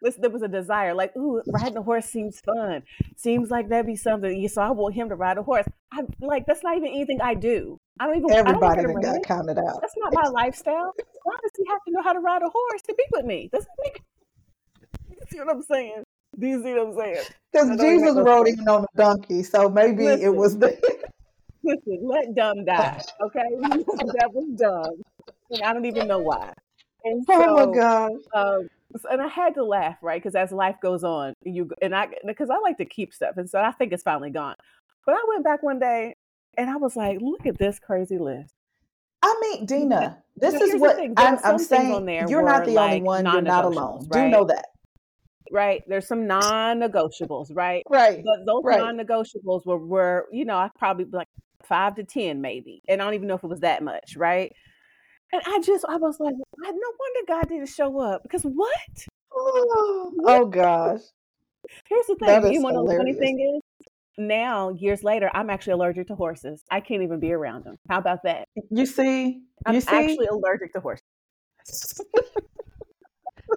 Listen, 0.00 0.22
there 0.22 0.30
was 0.30 0.42
a 0.42 0.48
desire, 0.48 0.94
like, 0.94 1.16
ooh, 1.16 1.42
riding 1.48 1.76
a 1.76 1.82
horse 1.82 2.06
seems 2.06 2.40
fun. 2.40 2.82
Seems 3.16 3.50
like 3.50 3.68
that'd 3.68 3.86
be 3.86 3.96
something. 3.96 4.48
So 4.48 4.62
I 4.62 4.70
want 4.70 4.94
him 4.94 5.08
to 5.08 5.16
ride 5.16 5.38
a 5.38 5.42
horse. 5.42 5.66
I 5.92 6.02
like 6.20 6.46
that's 6.46 6.62
not 6.62 6.76
even 6.76 6.88
anything 6.88 7.20
I 7.20 7.34
do. 7.34 7.78
I 7.98 8.06
don't 8.06 8.16
even. 8.16 8.30
Everybody 8.30 8.82
don't 8.82 9.02
got 9.02 9.22
counted 9.24 9.58
out. 9.58 9.80
That's 9.80 9.94
not 9.96 10.12
my 10.14 10.28
lifestyle. 10.30 10.92
Why 11.24 11.34
does 11.42 11.50
he 11.56 11.64
have 11.68 11.80
to 11.86 11.92
know 11.92 12.02
how 12.02 12.12
to 12.12 12.20
ride 12.20 12.42
a 12.42 12.48
horse 12.48 12.82
to 12.82 12.94
be 12.94 13.04
with 13.12 13.24
me? 13.24 13.50
Does 13.52 13.64
that 13.64 13.84
make? 13.84 14.00
You 15.10 15.16
see 15.30 15.38
what 15.40 15.50
I'm 15.50 15.62
saying? 15.62 16.04
Do 16.38 16.46
you 16.46 16.62
see 16.62 16.74
what 16.74 16.88
I'm 16.88 16.96
saying? 16.96 17.24
Because 17.52 17.80
Jesus 17.80 18.14
rode 18.16 18.46
even 18.46 18.68
on 18.68 18.84
a 18.84 18.96
donkey, 18.96 19.42
so 19.42 19.68
maybe 19.68 20.04
listen, 20.04 20.26
it 20.26 20.34
was 20.34 20.58
the. 20.58 20.68
listen, 21.64 22.00
let 22.02 22.34
dumb 22.34 22.64
die. 22.64 23.02
Okay, 23.22 23.40
that 23.40 24.30
was 24.32 24.48
dumb, 24.56 25.02
and 25.50 25.62
I 25.62 25.72
don't 25.72 25.86
even 25.86 26.06
know 26.06 26.18
why. 26.18 26.52
And 27.12 27.24
so, 27.24 27.32
oh 27.58 27.66
my 27.66 27.74
god! 27.74 28.12
Um, 28.34 28.68
and 29.10 29.20
I 29.20 29.28
had 29.28 29.54
to 29.54 29.64
laugh, 29.64 29.96
right? 30.02 30.22
Because 30.22 30.34
as 30.34 30.52
life 30.52 30.76
goes 30.82 31.04
on, 31.04 31.34
you 31.42 31.70
and 31.82 31.94
I, 31.94 32.08
because 32.26 32.50
I 32.50 32.58
like 32.58 32.78
to 32.78 32.84
keep 32.84 33.12
stuff, 33.12 33.36
and 33.36 33.48
so 33.48 33.60
I 33.60 33.72
think 33.72 33.92
it's 33.92 34.02
finally 34.02 34.30
gone. 34.30 34.56
But 35.06 35.14
I 35.14 35.24
went 35.28 35.44
back 35.44 35.62
one 35.62 35.78
day, 35.78 36.14
and 36.56 36.70
I 36.70 36.76
was 36.76 36.96
like, 36.96 37.18
"Look 37.20 37.46
at 37.46 37.58
this 37.58 37.78
crazy 37.78 38.18
list." 38.18 38.54
I 39.22 39.34
mean, 39.40 39.66
Dina, 39.66 40.18
this 40.36 40.54
is 40.54 40.80
what 40.80 40.98
I'm, 41.16 41.38
I'm 41.42 41.58
saying. 41.58 42.08
you're 42.28 42.44
not 42.44 42.64
the 42.64 42.72
like 42.72 42.90
only 42.90 43.02
one. 43.02 43.24
You're 43.24 43.42
not 43.42 43.64
alone. 43.64 44.06
Right? 44.10 44.26
Do 44.26 44.30
know 44.30 44.44
that. 44.44 44.66
Right. 45.50 45.82
There's 45.88 46.06
some 46.06 46.26
non-negotiables, 46.26 47.48
right? 47.54 47.82
Right. 47.88 48.22
But 48.24 48.46
those 48.46 48.62
right. 48.64 48.78
non-negotiables 48.78 49.64
were, 49.64 49.78
were, 49.78 50.26
you 50.30 50.44
know, 50.44 50.56
I 50.56 50.70
probably 50.78 51.06
like 51.06 51.28
five 51.64 51.96
to 51.96 52.04
ten, 52.04 52.40
maybe, 52.40 52.82
and 52.88 53.00
I 53.00 53.04
don't 53.04 53.14
even 53.14 53.28
know 53.28 53.34
if 53.34 53.44
it 53.44 53.48
was 53.48 53.60
that 53.60 53.82
much, 53.82 54.16
right? 54.16 54.52
And 55.32 55.42
I 55.46 55.60
just, 55.60 55.84
I 55.88 55.96
was 55.96 56.18
like, 56.20 56.34
no 56.34 56.70
wonder 56.70 57.20
God 57.26 57.48
didn't 57.48 57.68
show 57.68 58.00
up 58.00 58.22
because 58.22 58.42
what? 58.42 58.70
Oh, 59.40 60.12
oh 60.24 60.46
gosh. 60.46 61.00
Here's 61.88 62.06
the 62.06 62.16
thing. 62.16 62.52
You 62.52 62.62
want 62.62 62.74
to 62.74 62.82
know 62.82 62.86
the 62.88 62.96
funny 62.96 63.12
thing 63.12 63.38
is? 63.38 63.86
Now, 64.18 64.70
years 64.70 65.04
later, 65.04 65.30
I'm 65.32 65.48
actually 65.48 65.74
allergic 65.74 66.08
to 66.08 66.16
horses. 66.16 66.64
I 66.72 66.80
can't 66.80 67.02
even 67.02 67.20
be 67.20 67.32
around 67.32 67.64
them. 67.64 67.76
How 67.88 67.98
about 67.98 68.24
that? 68.24 68.48
You 68.70 68.84
see? 68.84 69.42
I'm 69.64 69.74
you 69.74 69.80
see? 69.80 69.94
actually 69.94 70.26
allergic 70.26 70.72
to 70.72 70.80
horses. 70.80 71.04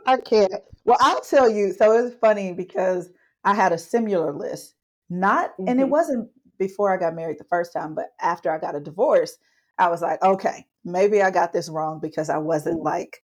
I 0.05 0.17
can't. 0.17 0.53
Well, 0.85 0.97
I'll 1.01 1.21
tell 1.21 1.49
you. 1.49 1.73
So 1.73 1.93
it's 1.93 2.15
funny 2.15 2.53
because 2.53 3.09
I 3.43 3.55
had 3.55 3.71
a 3.71 3.77
similar 3.77 4.33
list. 4.33 4.75
Not, 5.09 5.53
mm-hmm. 5.53 5.67
and 5.67 5.79
it 5.79 5.83
mm-hmm. 5.83 5.91
wasn't 5.91 6.29
before 6.59 6.93
I 6.93 6.97
got 6.97 7.15
married 7.15 7.39
the 7.39 7.45
first 7.45 7.73
time, 7.73 7.95
but 7.95 8.13
after 8.21 8.51
I 8.51 8.59
got 8.59 8.75
a 8.75 8.79
divorce, 8.79 9.37
I 9.77 9.89
was 9.89 10.01
like, 10.01 10.21
okay, 10.21 10.65
maybe 10.83 11.21
I 11.21 11.31
got 11.31 11.53
this 11.53 11.69
wrong 11.69 11.99
because 12.01 12.29
I 12.29 12.37
wasn't 12.37 12.81
like 12.83 13.23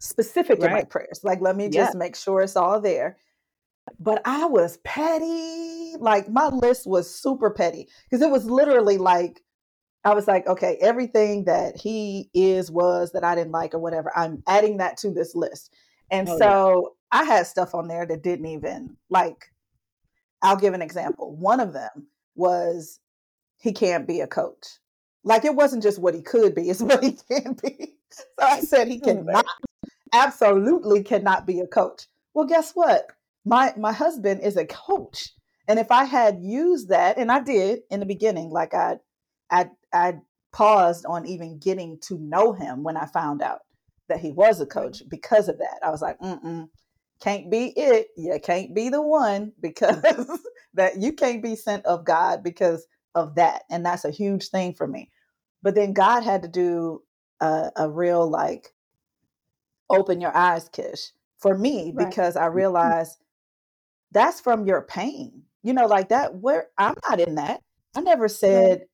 specific 0.00 0.60
right. 0.60 0.70
in 0.70 0.76
my 0.76 0.84
prayers. 0.84 1.20
Like, 1.24 1.40
let 1.40 1.56
me 1.56 1.68
just 1.68 1.96
make 1.96 2.16
sure 2.16 2.40
it's 2.42 2.56
all 2.56 2.80
there. 2.80 3.18
But 3.98 4.20
I 4.24 4.44
was 4.46 4.78
petty. 4.84 5.94
Like, 5.98 6.28
my 6.28 6.48
list 6.48 6.86
was 6.86 7.12
super 7.12 7.50
petty 7.50 7.88
because 8.10 8.22
it 8.22 8.30
was 8.30 8.44
literally 8.44 8.98
like, 8.98 9.40
I 10.04 10.14
was 10.14 10.28
like, 10.28 10.46
okay, 10.46 10.76
everything 10.80 11.44
that 11.46 11.76
he 11.76 12.30
is, 12.32 12.70
was 12.70 13.12
that 13.12 13.24
I 13.24 13.34
didn't 13.34 13.52
like 13.52 13.74
or 13.74 13.78
whatever, 13.78 14.12
I'm 14.16 14.42
adding 14.46 14.76
that 14.76 14.96
to 14.98 15.10
this 15.10 15.34
list. 15.34 15.74
And 16.10 16.28
oh, 16.28 16.38
so 16.38 16.94
yeah. 17.12 17.20
I 17.20 17.24
had 17.24 17.46
stuff 17.46 17.74
on 17.74 17.88
there 17.88 18.06
that 18.06 18.22
didn't 18.22 18.46
even 18.46 18.96
like, 19.10 19.46
I'll 20.42 20.56
give 20.56 20.74
an 20.74 20.82
example. 20.82 21.34
One 21.36 21.60
of 21.60 21.72
them 21.72 22.06
was 22.34 23.00
he 23.58 23.72
can't 23.72 24.06
be 24.06 24.20
a 24.20 24.26
coach. 24.26 24.66
Like 25.28 25.44
it 25.44 25.54
wasn't 25.54 25.82
just 25.82 25.98
what 25.98 26.14
he 26.14 26.22
could 26.22 26.54
be, 26.54 26.70
it's 26.70 26.82
what 26.82 27.04
he 27.04 27.12
can 27.12 27.54
be. 27.62 27.96
So 28.10 28.24
I 28.40 28.60
said 28.60 28.88
he 28.88 28.98
cannot, 28.98 29.44
absolutely 30.14 31.02
cannot 31.02 31.46
be 31.46 31.60
a 31.60 31.66
coach. 31.66 32.06
Well, 32.32 32.46
guess 32.46 32.72
what? 32.72 33.06
My 33.44 33.74
my 33.76 33.92
husband 33.92 34.40
is 34.42 34.56
a 34.56 34.64
coach. 34.64 35.34
And 35.68 35.78
if 35.78 35.90
I 35.90 36.04
had 36.04 36.38
used 36.40 36.88
that, 36.88 37.18
and 37.18 37.30
I 37.30 37.40
did 37.40 37.80
in 37.90 38.00
the 38.00 38.06
beginning, 38.06 38.48
like 38.48 38.72
I 38.72 38.96
I 39.50 39.68
I 39.92 40.14
paused 40.50 41.04
on 41.04 41.26
even 41.26 41.58
getting 41.58 41.98
to 42.04 42.18
know 42.18 42.54
him 42.54 42.82
when 42.82 42.96
I 42.96 43.04
found 43.04 43.42
out 43.42 43.60
that 44.08 44.20
he 44.20 44.32
was 44.32 44.62
a 44.62 44.66
coach 44.66 45.02
because 45.10 45.48
of 45.48 45.58
that. 45.58 45.78
I 45.84 45.90
was 45.90 46.00
like, 46.00 46.18
mm 46.20 46.68
can't 47.20 47.50
be 47.50 47.72
it. 47.76 48.06
You 48.16 48.38
can't 48.40 48.72
be 48.72 48.90
the 48.90 49.02
one 49.02 49.52
because 49.60 50.00
that 50.74 51.00
you 51.00 51.12
can't 51.12 51.42
be 51.42 51.56
sent 51.56 51.84
of 51.84 52.04
God 52.04 52.44
because 52.44 52.86
of 53.16 53.34
that. 53.34 53.64
And 53.70 53.84
that's 53.84 54.04
a 54.04 54.10
huge 54.10 54.48
thing 54.48 54.72
for 54.72 54.86
me. 54.86 55.10
But 55.62 55.74
then 55.74 55.92
God 55.92 56.22
had 56.22 56.42
to 56.42 56.48
do 56.48 57.02
a, 57.40 57.70
a 57.76 57.90
real 57.90 58.28
like 58.28 58.72
open 59.90 60.20
your 60.20 60.36
eyes, 60.36 60.68
Kish, 60.68 61.12
for 61.38 61.56
me, 61.56 61.92
right. 61.94 62.08
because 62.08 62.36
I 62.36 62.46
mm-hmm. 62.46 62.56
realized 62.56 63.16
that's 64.12 64.40
from 64.40 64.66
your 64.66 64.82
pain. 64.82 65.42
You 65.62 65.72
know, 65.72 65.86
like 65.86 66.10
that 66.10 66.34
where 66.36 66.68
I'm 66.78 66.94
not 67.08 67.20
in 67.20 67.34
that. 67.34 67.62
I 67.96 68.00
never 68.00 68.28
said 68.28 68.78
right. 68.78 68.88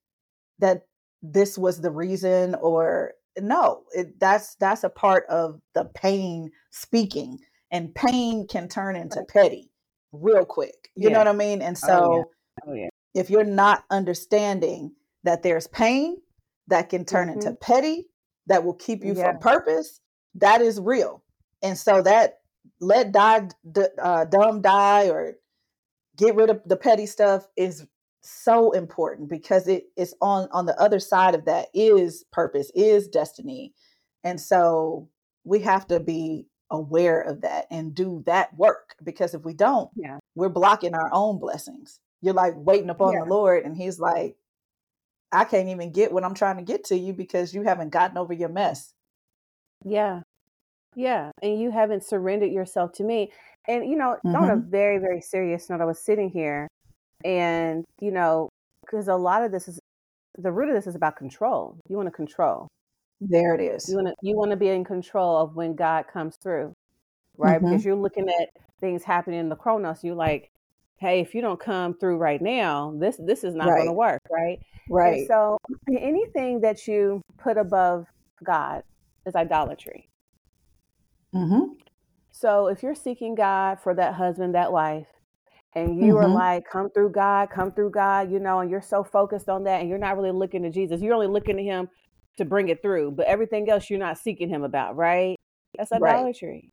that 0.60 0.86
this 1.22 1.58
was 1.58 1.80
the 1.80 1.90
reason 1.90 2.54
or 2.56 3.14
no, 3.38 3.84
it, 3.92 4.18
that's 4.20 4.54
that's 4.56 4.84
a 4.84 4.88
part 4.88 5.26
of 5.28 5.60
the 5.74 5.84
pain 5.84 6.50
speaking 6.70 7.38
and 7.70 7.94
pain 7.94 8.46
can 8.46 8.68
turn 8.68 8.96
into 8.96 9.24
petty 9.24 9.70
real 10.12 10.44
quick. 10.44 10.90
You 10.94 11.08
yeah. 11.08 11.14
know 11.14 11.18
what 11.18 11.28
I 11.28 11.32
mean? 11.32 11.60
And 11.60 11.76
so 11.76 12.04
oh, 12.04 12.16
yeah. 12.16 12.70
Oh, 12.70 12.74
yeah. 12.74 12.88
if 13.14 13.30
you're 13.30 13.44
not 13.44 13.84
understanding 13.90 14.92
that 15.24 15.42
there's 15.42 15.66
pain 15.66 16.18
that 16.68 16.88
can 16.88 17.04
turn 17.04 17.28
mm-hmm. 17.28 17.40
into 17.40 17.54
petty, 17.54 18.06
that 18.46 18.64
will 18.64 18.74
keep 18.74 19.04
you 19.04 19.14
from 19.14 19.38
purpose, 19.38 20.00
that 20.34 20.60
is 20.60 20.80
real. 20.80 21.22
And 21.62 21.78
so 21.78 22.02
that 22.02 22.40
let 22.80 23.12
die, 23.12 23.48
uh, 24.02 24.24
dumb 24.26 24.60
die, 24.60 25.08
or 25.08 25.34
get 26.16 26.34
rid 26.34 26.50
of 26.50 26.60
the 26.66 26.76
petty 26.76 27.06
stuff 27.06 27.46
is 27.56 27.86
so 28.20 28.72
important 28.72 29.28
because 29.28 29.68
it 29.68 29.84
is 29.96 30.14
on 30.20 30.48
on 30.50 30.66
the 30.66 30.78
other 30.80 30.98
side 30.98 31.34
of 31.34 31.44
that 31.44 31.68
is 31.74 32.24
purpose, 32.32 32.70
is 32.74 33.08
destiny. 33.08 33.72
And 34.22 34.40
so 34.40 35.08
we 35.44 35.60
have 35.60 35.86
to 35.88 36.00
be 36.00 36.46
aware 36.70 37.20
of 37.20 37.42
that 37.42 37.66
and 37.70 37.94
do 37.94 38.22
that 38.26 38.56
work 38.56 38.94
because 39.04 39.34
if 39.34 39.42
we 39.42 39.54
don't, 39.54 39.90
yeah. 39.94 40.18
we're 40.34 40.48
blocking 40.48 40.94
our 40.94 41.10
own 41.12 41.38
blessings. 41.38 42.00
You're 42.22 42.34
like 42.34 42.54
waiting 42.56 42.90
upon 42.90 43.12
yeah. 43.12 43.20
the 43.20 43.30
Lord 43.30 43.64
and 43.64 43.76
he's 43.76 44.00
like 44.00 44.36
I 45.34 45.44
can't 45.44 45.68
even 45.68 45.92
get 45.92 46.12
what 46.12 46.24
I'm 46.24 46.34
trying 46.34 46.56
to 46.56 46.62
get 46.62 46.84
to 46.84 46.96
you 46.96 47.12
because 47.12 47.54
you 47.54 47.62
haven't 47.62 47.90
gotten 47.90 48.16
over 48.16 48.32
your 48.32 48.48
mess. 48.48 48.92
Yeah. 49.84 50.22
Yeah, 50.96 51.30
and 51.42 51.60
you 51.60 51.70
haven't 51.70 52.04
surrendered 52.04 52.52
yourself 52.52 52.92
to 52.94 53.04
me. 53.04 53.32
And 53.66 53.88
you 53.88 53.96
know, 53.96 54.16
mm-hmm. 54.24 54.36
on 54.36 54.50
a 54.50 54.54
mm-hmm. 54.54 54.70
very 54.70 54.98
very 54.98 55.20
serious 55.20 55.68
note, 55.68 55.80
I 55.80 55.84
was 55.84 55.98
sitting 55.98 56.30
here 56.30 56.68
and 57.24 57.84
you 58.00 58.10
know, 58.10 58.48
because 58.82 59.08
a 59.08 59.16
lot 59.16 59.42
of 59.42 59.50
this 59.50 59.68
is 59.68 59.80
the 60.38 60.52
root 60.52 60.68
of 60.68 60.74
this 60.74 60.86
is 60.86 60.94
about 60.94 61.16
control. 61.16 61.78
You 61.88 61.96
want 61.96 62.06
to 62.06 62.12
control. 62.12 62.68
There 63.20 63.54
it 63.54 63.60
is. 63.60 63.88
You 63.88 63.96
want 63.96 64.08
to 64.08 64.14
you 64.22 64.36
want 64.36 64.50
to 64.50 64.56
be 64.56 64.68
in 64.68 64.84
control 64.84 65.38
of 65.38 65.56
when 65.56 65.74
God 65.74 66.06
comes 66.12 66.36
through, 66.36 66.74
right? 67.36 67.58
Mm-hmm. 67.58 67.70
Because 67.70 67.84
you're 67.84 67.96
looking 67.96 68.28
at 68.28 68.48
things 68.80 69.02
happening 69.02 69.40
in 69.40 69.48
the 69.48 69.56
chronos. 69.56 70.04
You're 70.04 70.14
like, 70.14 70.50
hey, 70.98 71.20
if 71.20 71.34
you 71.34 71.40
don't 71.40 71.60
come 71.60 71.94
through 71.94 72.18
right 72.18 72.42
now, 72.42 72.94
this 72.96 73.16
this 73.16 73.44
is 73.44 73.54
not 73.54 73.68
right. 73.68 73.76
going 73.76 73.88
to 73.88 73.92
work, 73.92 74.20
right? 74.30 74.58
Right. 74.88 75.18
And 75.18 75.26
so 75.26 75.58
anything 75.88 76.60
that 76.60 76.86
you 76.86 77.22
put 77.38 77.56
above 77.56 78.06
God 78.42 78.82
is 79.26 79.34
idolatry. 79.34 80.08
Mm-hmm. 81.34 81.72
So 82.30 82.66
if 82.68 82.82
you're 82.82 82.94
seeking 82.94 83.34
God 83.34 83.78
for 83.80 83.94
that 83.94 84.14
husband, 84.14 84.54
that 84.54 84.72
wife, 84.72 85.06
and 85.74 85.98
you 85.98 86.14
mm-hmm. 86.14 86.24
are 86.24 86.28
like, 86.28 86.64
come 86.70 86.90
through 86.90 87.10
God, 87.10 87.48
come 87.50 87.72
through 87.72 87.90
God, 87.90 88.30
you 88.30 88.38
know, 88.38 88.60
and 88.60 88.70
you're 88.70 88.82
so 88.82 89.02
focused 89.02 89.48
on 89.48 89.64
that 89.64 89.80
and 89.80 89.88
you're 89.88 89.98
not 89.98 90.16
really 90.16 90.30
looking 90.30 90.62
to 90.62 90.70
Jesus. 90.70 91.00
You're 91.00 91.14
only 91.14 91.26
looking 91.26 91.56
to 91.56 91.62
him 91.62 91.88
to 92.36 92.44
bring 92.44 92.68
it 92.68 92.82
through, 92.82 93.12
but 93.12 93.26
everything 93.26 93.68
else 93.68 93.90
you're 93.90 93.98
not 93.98 94.18
seeking 94.18 94.48
him 94.48 94.62
about, 94.62 94.96
right? 94.96 95.36
That's 95.76 95.92
idolatry. 95.92 96.70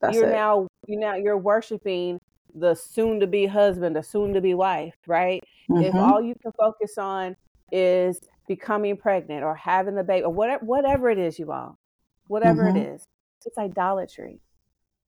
Right. 0.00 0.14
you're 0.14 0.28
it. 0.28 0.32
now 0.32 0.68
you 0.86 0.98
now 0.98 1.16
you're 1.16 1.38
worshiping 1.38 2.20
the 2.54 2.74
soon 2.74 3.20
to 3.20 3.26
be 3.26 3.46
husband, 3.46 3.96
the 3.96 4.02
soon 4.02 4.34
to 4.34 4.40
be 4.40 4.54
wife, 4.54 4.94
right? 5.06 5.42
Mm-hmm. 5.70 5.84
If 5.84 5.94
all 5.94 6.22
you 6.22 6.34
can 6.42 6.52
focus 6.52 6.98
on 6.98 7.36
is 7.70 8.20
becoming 8.46 8.96
pregnant 8.96 9.44
or 9.44 9.54
having 9.54 9.94
the 9.94 10.04
baby 10.04 10.24
or 10.24 10.32
whatever 10.32 10.64
whatever 10.64 11.10
it 11.10 11.18
is 11.18 11.38
you 11.38 11.52
all, 11.52 11.78
whatever 12.26 12.64
mm-hmm. 12.64 12.76
it 12.76 12.94
is, 12.94 13.04
it's 13.44 13.58
idolatry. 13.58 14.40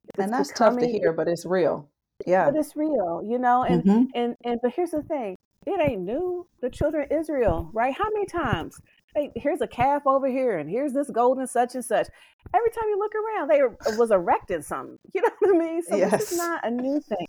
It's 0.09 0.19
and 0.19 0.33
that's 0.33 0.53
becoming, 0.53 0.81
tough 0.81 0.93
to 0.93 0.99
hear, 0.99 1.13
but 1.13 1.29
it's 1.29 1.47
real. 1.47 1.89
Yeah. 2.27 2.51
But 2.51 2.57
it's 2.59 2.77
real, 2.77 3.23
you 3.27 3.39
know, 3.39 3.65
and 3.65 3.83
mm-hmm. 3.83 4.05
and 4.15 4.37
and 4.45 4.61
but 4.63 4.73
here's 4.73 4.91
the 4.91 5.03
thing. 5.03 5.37
It 5.67 5.81
ain't 5.81 6.03
new. 6.03 6.47
The 6.63 6.71
children 6.71 7.07
of 7.11 7.19
Israel, 7.19 7.71
right? 7.73 7.95
How 7.95 8.09
many 8.13 8.27
times 8.27 8.81
hey, 9.15 9.31
here's 9.37 9.61
a 9.61 9.67
calf 9.67 10.03
over 10.07 10.29
here, 10.29 10.59
and 10.59 10.69
here's 10.69 10.93
this 10.93 11.11
golden 11.11 11.47
such 11.47 11.75
and 11.75 11.85
such. 11.85 12.09
Every 12.55 12.71
time 12.71 12.89
you 12.89 12.99
look 12.99 13.13
around, 13.15 13.49
they 13.49 13.97
was 13.97 14.11
erecting 14.11 14.63
something. 14.63 14.99
You 15.15 15.23
know 15.23 15.31
what 15.39 15.55
I 15.55 15.59
mean? 15.59 15.83
So 15.83 15.97
yes. 15.97 16.11
this 16.13 16.33
is 16.33 16.39
not 16.39 16.65
a 16.65 16.71
new 16.71 17.01
thing. 17.01 17.27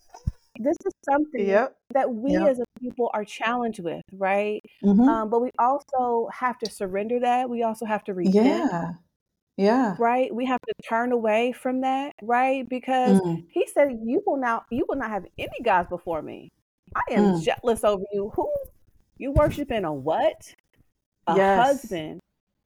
This 0.60 0.78
is 0.86 0.94
something 1.10 1.48
yep. 1.48 1.76
that 1.94 2.14
we 2.14 2.34
yep. 2.34 2.48
as 2.48 2.60
a 2.60 2.66
people 2.80 3.10
are 3.14 3.26
challenged 3.26 3.80
with, 3.80 4.04
right? 4.14 4.62
Mm-hmm. 4.84 5.02
Um, 5.02 5.30
but 5.30 5.42
we 5.42 5.50
also 5.58 6.30
have 6.34 6.60
to 6.60 6.70
surrender 6.70 7.20
that. 7.22 7.50
We 7.50 7.64
also 7.64 7.86
have 7.86 8.04
to 8.06 8.14
repent. 8.14 8.36
Yeah. 8.36 8.92
Yeah. 9.58 9.96
Right? 10.00 10.34
We 10.34 10.46
have 10.46 10.60
to 10.62 10.74
turn 10.88 11.12
away 11.12 11.52
from 11.52 11.82
that, 11.82 12.14
right? 12.22 12.68
Because 12.68 13.20
mm. 13.22 13.44
he 13.50 13.68
said, 13.68 13.90
You 14.04 14.22
will 14.26 14.38
not 14.38 14.66
you 14.72 14.86
will 14.88 14.98
not 14.98 15.10
have 15.10 15.26
any 15.38 15.62
gods 15.64 15.90
before 15.90 16.22
me. 16.22 16.52
I 16.96 17.14
am 17.14 17.24
mm. 17.24 17.44
jealous 17.44 17.84
over 17.84 18.04
you. 18.12 18.32
Who 18.36 18.50
you 19.18 19.32
worshiping 19.32 19.86
a 19.86 19.94
what? 19.94 20.54
A 21.28 21.36
yes. 21.36 21.66
husband, 21.66 22.20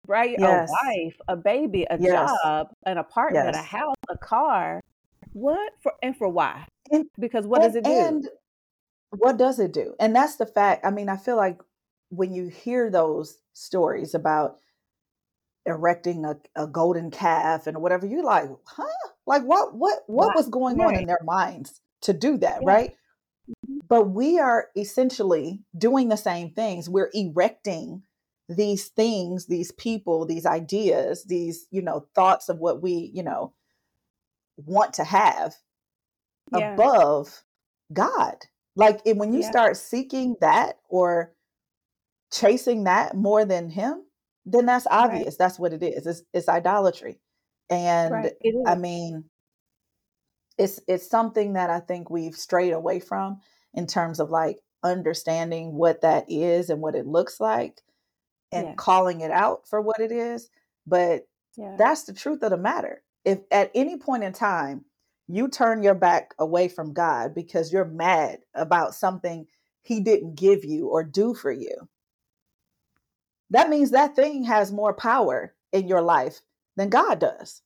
right? 0.07 0.37
Yes. 0.39 0.71
A 0.71 0.87
wife, 0.87 1.17
a 1.29 1.37
baby, 1.37 1.87
a 1.91 1.99
yes. 1.99 2.31
job, 2.43 2.69
an 2.87 2.99
apartment, 2.99 3.55
a 3.55 3.59
house, 3.59 3.97
a 4.09 4.19
car. 4.19 4.81
What 5.33 5.73
for 5.83 5.93
and 6.03 6.17
for 6.17 6.29
why? 6.29 6.67
And, 6.91 7.07
because 7.19 7.47
what 7.47 7.63
and, 7.63 7.73
does 7.73 7.77
it 7.77 7.85
do? 7.85 7.91
And 7.91 8.29
what 9.11 9.37
does 9.37 9.59
it 9.59 9.73
do? 9.73 9.95
And 9.99 10.15
that's 10.15 10.37
the 10.37 10.47
fact. 10.47 10.85
I 10.87 10.91
mean, 10.91 11.09
I 11.09 11.17
feel 11.17 11.37
like 11.37 11.61
when 12.11 12.33
you 12.33 12.49
hear 12.49 12.91
those 12.91 13.39
stories 13.53 14.15
about 14.15 14.59
erecting 15.67 16.25
a, 16.25 16.37
a 16.55 16.67
golden 16.67 17.11
calf 17.11 17.67
and 17.67 17.79
whatever, 17.79 18.07
you're 18.07 18.25
like, 18.25 18.49
huh? 18.65 18.85
Like 19.27 19.43
what 19.43 19.75
what 19.75 20.01
what 20.07 20.37
was 20.37 20.49
going 20.49 20.79
right. 20.79 20.89
on 20.89 20.95
in 20.97 21.07
their 21.07 21.23
minds 21.25 21.81
to 22.03 22.13
do 22.13 22.37
that, 22.39 22.61
yeah. 22.63 22.69
right? 22.69 22.91
Mm-hmm. 23.49 23.79
But 23.89 24.11
we 24.11 24.39
are 24.39 24.69
essentially 24.77 25.63
doing 25.77 26.09
the 26.09 26.17
same 26.17 26.51
things. 26.51 26.89
We're 26.89 27.11
erecting 27.13 28.03
these 28.49 28.89
things, 28.89 29.47
these 29.47 29.73
people, 29.73 30.27
these 30.27 30.47
ideas, 30.47 31.25
these, 31.25 31.67
you 31.71 31.83
know, 31.83 32.07
thoughts 32.15 32.49
of 32.49 32.59
what 32.59 32.83
we, 32.83 33.11
you 33.15 33.23
know, 33.23 33.53
want 34.57 34.95
to 34.95 35.05
have 35.05 35.55
yeah. 36.57 36.75
above 36.75 37.43
God. 37.93 38.37
Like 38.77 39.01
when 39.05 39.33
you 39.33 39.41
yeah. 39.41 39.51
start 39.51 39.77
seeking 39.77 40.37
that 40.41 40.79
or 40.89 41.33
chasing 42.33 42.85
that 42.85 43.17
more 43.17 43.45
than 43.45 43.71
him, 43.71 44.03
then 44.45 44.67
that's 44.67 44.87
obvious. 44.91 45.27
Right. 45.27 45.39
That's 45.39 45.59
what 45.59 45.73
it 45.73 45.83
is. 45.83 46.07
It's, 46.07 46.23
it's 46.33 46.49
idolatry. 46.49 47.19
And 47.71 48.13
right. 48.13 48.33
I 48.67 48.75
mean, 48.75 49.25
it's 50.59 50.81
it's 50.87 51.09
something 51.09 51.55
that 51.55 51.71
I 51.71 51.81
think 51.81 52.11
we've 52.11 52.37
strayed 52.37 52.73
away 52.73 53.01
from 53.01 53.41
in 53.73 53.87
terms 53.87 54.21
of 54.21 54.31
like 54.31 54.59
understanding 54.85 55.75
what 55.75 56.03
that 56.03 56.27
is 56.29 56.71
and 56.71 56.81
what 56.81 56.95
it 56.95 57.07
looks 57.07 57.41
like 57.41 57.81
and 58.53 58.69
yeah. 58.69 58.75
calling 58.77 59.21
it 59.21 59.31
out 59.31 59.69
for 59.69 59.81
what 59.81 60.01
it 60.01 60.13
is. 60.13 60.49
But 60.87 61.27
yeah. 61.57 61.77
that's 61.79 62.05
the 62.05 62.13
truth 62.13 62.43
of 62.43 62.51
the 62.51 62.57
matter. 62.57 63.03
If 63.25 63.41
at 63.51 63.71
any 63.75 63.97
point 63.97 64.25
in 64.25 64.33
time 64.33 64.85
you 65.27 65.49
turn 65.49 65.83
your 65.83 65.95
back 65.95 66.35
away 66.39 66.69
from 66.69 66.93
God 66.93 67.35
because 67.35 67.73
you're 67.73 67.85
mad 67.85 68.41
about 68.55 68.95
something 68.95 69.47
he 69.83 70.01
didn't 70.01 70.37
give 70.37 70.65
you 70.65 70.89
or 70.89 71.03
do 71.03 71.35
for 71.35 71.51
you, 71.51 71.89
that 73.51 73.69
means 73.69 73.91
that 73.91 74.17
thing 74.17 74.45
has 74.45 74.73
more 74.73 74.95
power 74.95 75.55
in 75.73 75.89
your 75.89 76.03
life 76.03 76.41
than 76.77 76.91
God 76.91 77.19
does. 77.19 77.63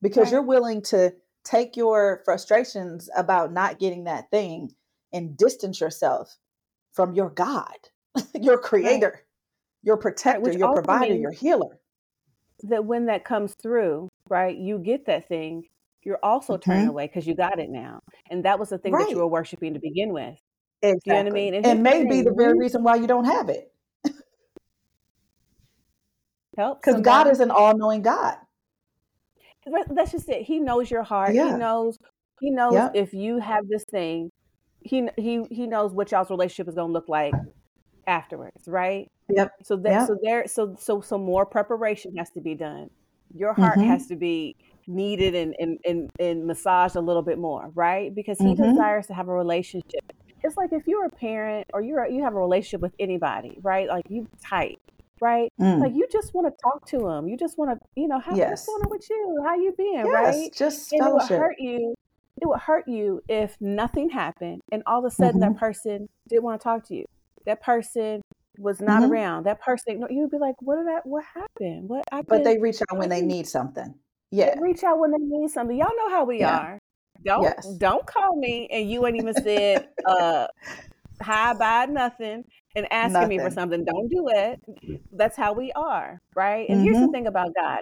Because 0.00 0.24
right. 0.24 0.32
you're 0.32 0.42
willing 0.42 0.82
to 0.82 1.14
take 1.44 1.76
your 1.76 2.22
frustrations 2.24 3.10
about 3.16 3.52
not 3.52 3.78
getting 3.78 4.04
that 4.04 4.30
thing 4.30 4.72
and 5.12 5.36
distance 5.36 5.80
yourself 5.80 6.38
from 6.92 7.14
your 7.14 7.30
God, 7.30 7.76
your 8.34 8.58
creator. 8.58 9.10
Right 9.14 9.22
your 9.82 9.96
protector, 9.96 10.50
right, 10.50 10.58
your 10.58 10.74
provider, 10.74 11.14
your 11.14 11.32
healer. 11.32 11.78
That 12.64 12.84
when 12.84 13.06
that 13.06 13.24
comes 13.24 13.54
through, 13.54 14.08
right, 14.28 14.56
you 14.56 14.78
get 14.78 15.06
that 15.06 15.28
thing, 15.28 15.64
you're 16.02 16.18
also 16.22 16.54
mm-hmm. 16.54 16.70
turning 16.70 16.88
away 16.88 17.06
because 17.06 17.26
you 17.26 17.34
got 17.34 17.58
it 17.58 17.70
now. 17.70 18.00
And 18.30 18.44
that 18.44 18.58
was 18.58 18.70
the 18.70 18.78
thing 18.78 18.92
right. 18.92 19.04
that 19.04 19.10
you 19.10 19.18
were 19.18 19.28
worshiping 19.28 19.74
to 19.74 19.80
begin 19.80 20.12
with. 20.12 20.38
Exactly. 20.82 21.00
You 21.06 21.12
know 21.12 21.22
what 21.22 21.30
I 21.30 21.34
mean? 21.34 21.54
And, 21.54 21.66
and 21.66 21.82
may 21.82 22.04
be 22.04 22.22
the 22.22 22.34
very 22.36 22.58
reason 22.58 22.82
why 22.82 22.96
you 22.96 23.06
don't 23.06 23.24
have 23.24 23.48
it. 23.48 23.72
Help. 26.56 26.82
Because 26.82 27.00
God 27.00 27.28
is 27.28 27.38
an 27.38 27.52
all 27.52 27.76
knowing 27.76 28.02
God. 28.02 28.36
That's 29.90 30.12
just 30.12 30.28
it. 30.28 30.42
He 30.42 30.58
knows 30.58 30.90
your 30.90 31.04
heart. 31.04 31.34
Yeah. 31.34 31.52
He 31.52 31.58
knows 31.58 31.98
he 32.40 32.50
knows 32.50 32.90
if 32.94 33.12
you 33.12 33.38
have 33.38 33.68
this 33.68 33.84
thing, 33.84 34.30
he 34.80 35.08
he 35.16 35.44
he 35.50 35.66
knows 35.66 35.92
what 35.92 36.10
y'all's 36.10 36.30
relationship 36.30 36.68
is 36.68 36.74
gonna 36.74 36.92
look 36.92 37.08
like 37.08 37.34
afterwards, 38.08 38.66
right? 38.66 39.10
Yep. 39.28 39.52
So 39.62 39.76
that 39.76 39.90
yep. 39.90 40.06
so 40.06 40.18
there 40.22 40.46
so 40.48 40.74
so 40.78 41.00
so 41.00 41.18
more 41.18 41.46
preparation 41.46 42.16
has 42.16 42.30
to 42.30 42.40
be 42.40 42.54
done. 42.54 42.90
Your 43.34 43.52
heart 43.52 43.78
mm-hmm. 43.78 43.90
has 43.90 44.06
to 44.06 44.16
be 44.16 44.56
needed 44.86 45.34
and, 45.34 45.54
and, 45.58 45.78
and, 45.84 46.10
and 46.18 46.46
massaged 46.46 46.96
a 46.96 47.00
little 47.00 47.20
bit 47.20 47.38
more, 47.38 47.70
right? 47.74 48.14
Because 48.14 48.38
he 48.38 48.54
mm-hmm. 48.54 48.62
desires 48.62 49.06
to 49.08 49.14
have 49.14 49.28
a 49.28 49.32
relationship. 49.32 50.12
It's 50.42 50.56
like 50.56 50.72
if 50.72 50.86
you're 50.86 51.04
a 51.04 51.10
parent 51.10 51.66
or 51.74 51.82
you're 51.82 52.06
you 52.06 52.22
have 52.22 52.34
a 52.34 52.38
relationship 52.38 52.80
with 52.80 52.94
anybody, 52.98 53.58
right? 53.62 53.88
Like 53.88 54.06
you 54.08 54.26
tight, 54.42 54.78
right? 55.20 55.52
Mm. 55.60 55.80
Like 55.80 55.94
you 55.94 56.06
just 56.10 56.32
want 56.32 56.46
to 56.46 56.62
talk 56.62 56.86
to 56.86 56.98
them. 56.98 57.28
You 57.28 57.36
just 57.36 57.58
want 57.58 57.78
to, 57.78 57.86
you 58.00 58.08
know, 58.08 58.20
how, 58.20 58.34
yes. 58.34 58.50
what's 58.50 58.66
going 58.66 58.82
on 58.84 58.90
with 58.90 59.10
you? 59.10 59.42
How 59.44 59.56
you 59.56 59.74
been, 59.76 60.06
yes, 60.06 60.08
right? 60.08 60.54
Just 60.54 60.92
and 60.92 61.06
it 61.06 61.12
would 61.12 61.22
hurt 61.22 61.56
you. 61.58 61.94
It 62.40 62.46
would 62.46 62.60
hurt 62.60 62.86
you 62.86 63.20
if 63.28 63.56
nothing 63.60 64.10
happened 64.10 64.62
and 64.70 64.82
all 64.86 65.00
of 65.00 65.04
a 65.04 65.10
sudden 65.10 65.40
mm-hmm. 65.40 65.52
that 65.52 65.58
person 65.58 66.08
didn't 66.28 66.44
want 66.44 66.60
to 66.60 66.64
talk 66.64 66.86
to 66.86 66.94
you. 66.94 67.04
That 67.48 67.62
person 67.62 68.20
was 68.58 68.78
not 68.78 69.02
mm-hmm. 69.02 69.12
around. 69.12 69.46
That 69.46 69.62
person, 69.62 70.04
you'd 70.10 70.30
be 70.30 70.36
like, 70.36 70.54
"What 70.60 70.76
did 70.76 70.86
that? 70.88 71.06
What 71.06 71.24
happened? 71.34 71.88
What?" 71.88 72.04
I 72.12 72.20
but 72.20 72.44
they 72.44 72.58
reach 72.58 72.82
out 72.82 72.98
when 72.98 73.08
they 73.08 73.22
need 73.22 73.46
something. 73.46 73.94
Yeah, 74.30 74.54
they 74.54 74.60
reach 74.60 74.84
out 74.84 74.98
when 74.98 75.12
they 75.12 75.18
need 75.18 75.50
something. 75.50 75.76
Y'all 75.76 75.96
know 75.96 76.10
how 76.10 76.24
we 76.24 76.40
yeah. 76.40 76.58
are. 76.58 76.78
Don't 77.24 77.42
yes. 77.42 77.66
don't 77.78 78.06
call 78.06 78.36
me 78.36 78.68
and 78.70 78.90
you 78.90 79.06
ain't 79.06 79.16
even 79.16 79.34
said 79.34 79.88
uh 80.06 80.46
hi 81.20 81.52
bye 81.54 81.86
nothing 81.86 82.44
and 82.76 82.92
asking 82.92 83.12
nothing. 83.14 83.28
me 83.28 83.38
for 83.38 83.50
something. 83.50 83.84
Don't 83.84 84.08
do 84.08 84.26
it. 84.28 84.60
That's 85.10 85.36
how 85.36 85.54
we 85.54 85.72
are, 85.72 86.20
right? 86.36 86.68
And 86.68 86.78
mm-hmm. 86.78 86.84
here's 86.84 86.96
the 86.96 87.02
mm-hmm. 87.04 87.12
thing 87.12 87.26
about 87.26 87.54
God. 87.54 87.80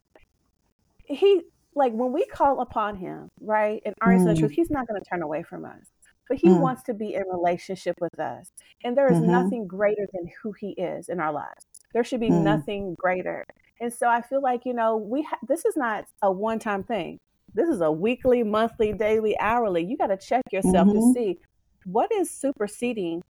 He 1.05 1.43
like 1.75 1.93
when 1.93 2.13
we 2.13 2.25
call 2.27 2.61
upon 2.61 2.97
him, 2.97 3.29
right, 3.41 3.83
and 3.85 3.95
are 4.01 4.13
mm. 4.13 4.25
the 4.25 4.35
truth, 4.35 4.53
he's 4.53 4.71
not 4.71 4.89
going 4.89 5.01
to 5.01 5.09
turn 5.09 5.23
away 5.23 5.43
from 5.43 5.65
us. 5.65 5.85
But 6.29 6.39
he 6.39 6.49
mm. 6.49 6.61
wants 6.61 6.83
to 6.85 6.95
be 6.95 7.15
in 7.15 7.23
relationship 7.33 7.97
with 8.01 8.19
us. 8.19 8.51
And 8.83 8.97
there 8.97 9.11
is 9.11 9.19
mm-hmm. 9.19 9.31
nothing 9.31 9.67
greater 9.67 10.07
than 10.13 10.31
who 10.43 10.53
he 10.53 10.71
is 10.71 11.09
in 11.09 11.21
our 11.21 11.33
lives. 11.33 11.67
There 11.93 12.05
should 12.05 12.21
be 12.21 12.31
mm. 12.31 12.43
nothing 12.43 12.97
greater. 12.99 13.47
And 13.81 13.93
so 13.93 14.09
I 14.09 14.23
feel 14.23 14.43
like, 14.43 14.65
you 14.65 14.75
know, 14.75 14.97
we 14.97 15.23
ha- 15.23 15.39
this 15.47 15.65
is 15.65 15.77
not 15.77 16.07
a 16.23 16.33
one-time 16.33 16.83
thing. 16.83 17.21
This 17.55 17.69
is 17.69 17.81
a 17.81 17.93
weekly, 17.93 18.43
monthly, 18.43 18.93
daily, 18.93 19.39
hourly. 19.39 19.85
You 19.85 19.97
got 19.97 20.09
to 20.09 20.17
check 20.17 20.43
yourself 20.51 20.89
mm-hmm. 20.89 20.99
to 20.99 21.15
see 21.15 21.39
what 21.85 22.11
is 22.13 22.31
superseding 22.31 23.23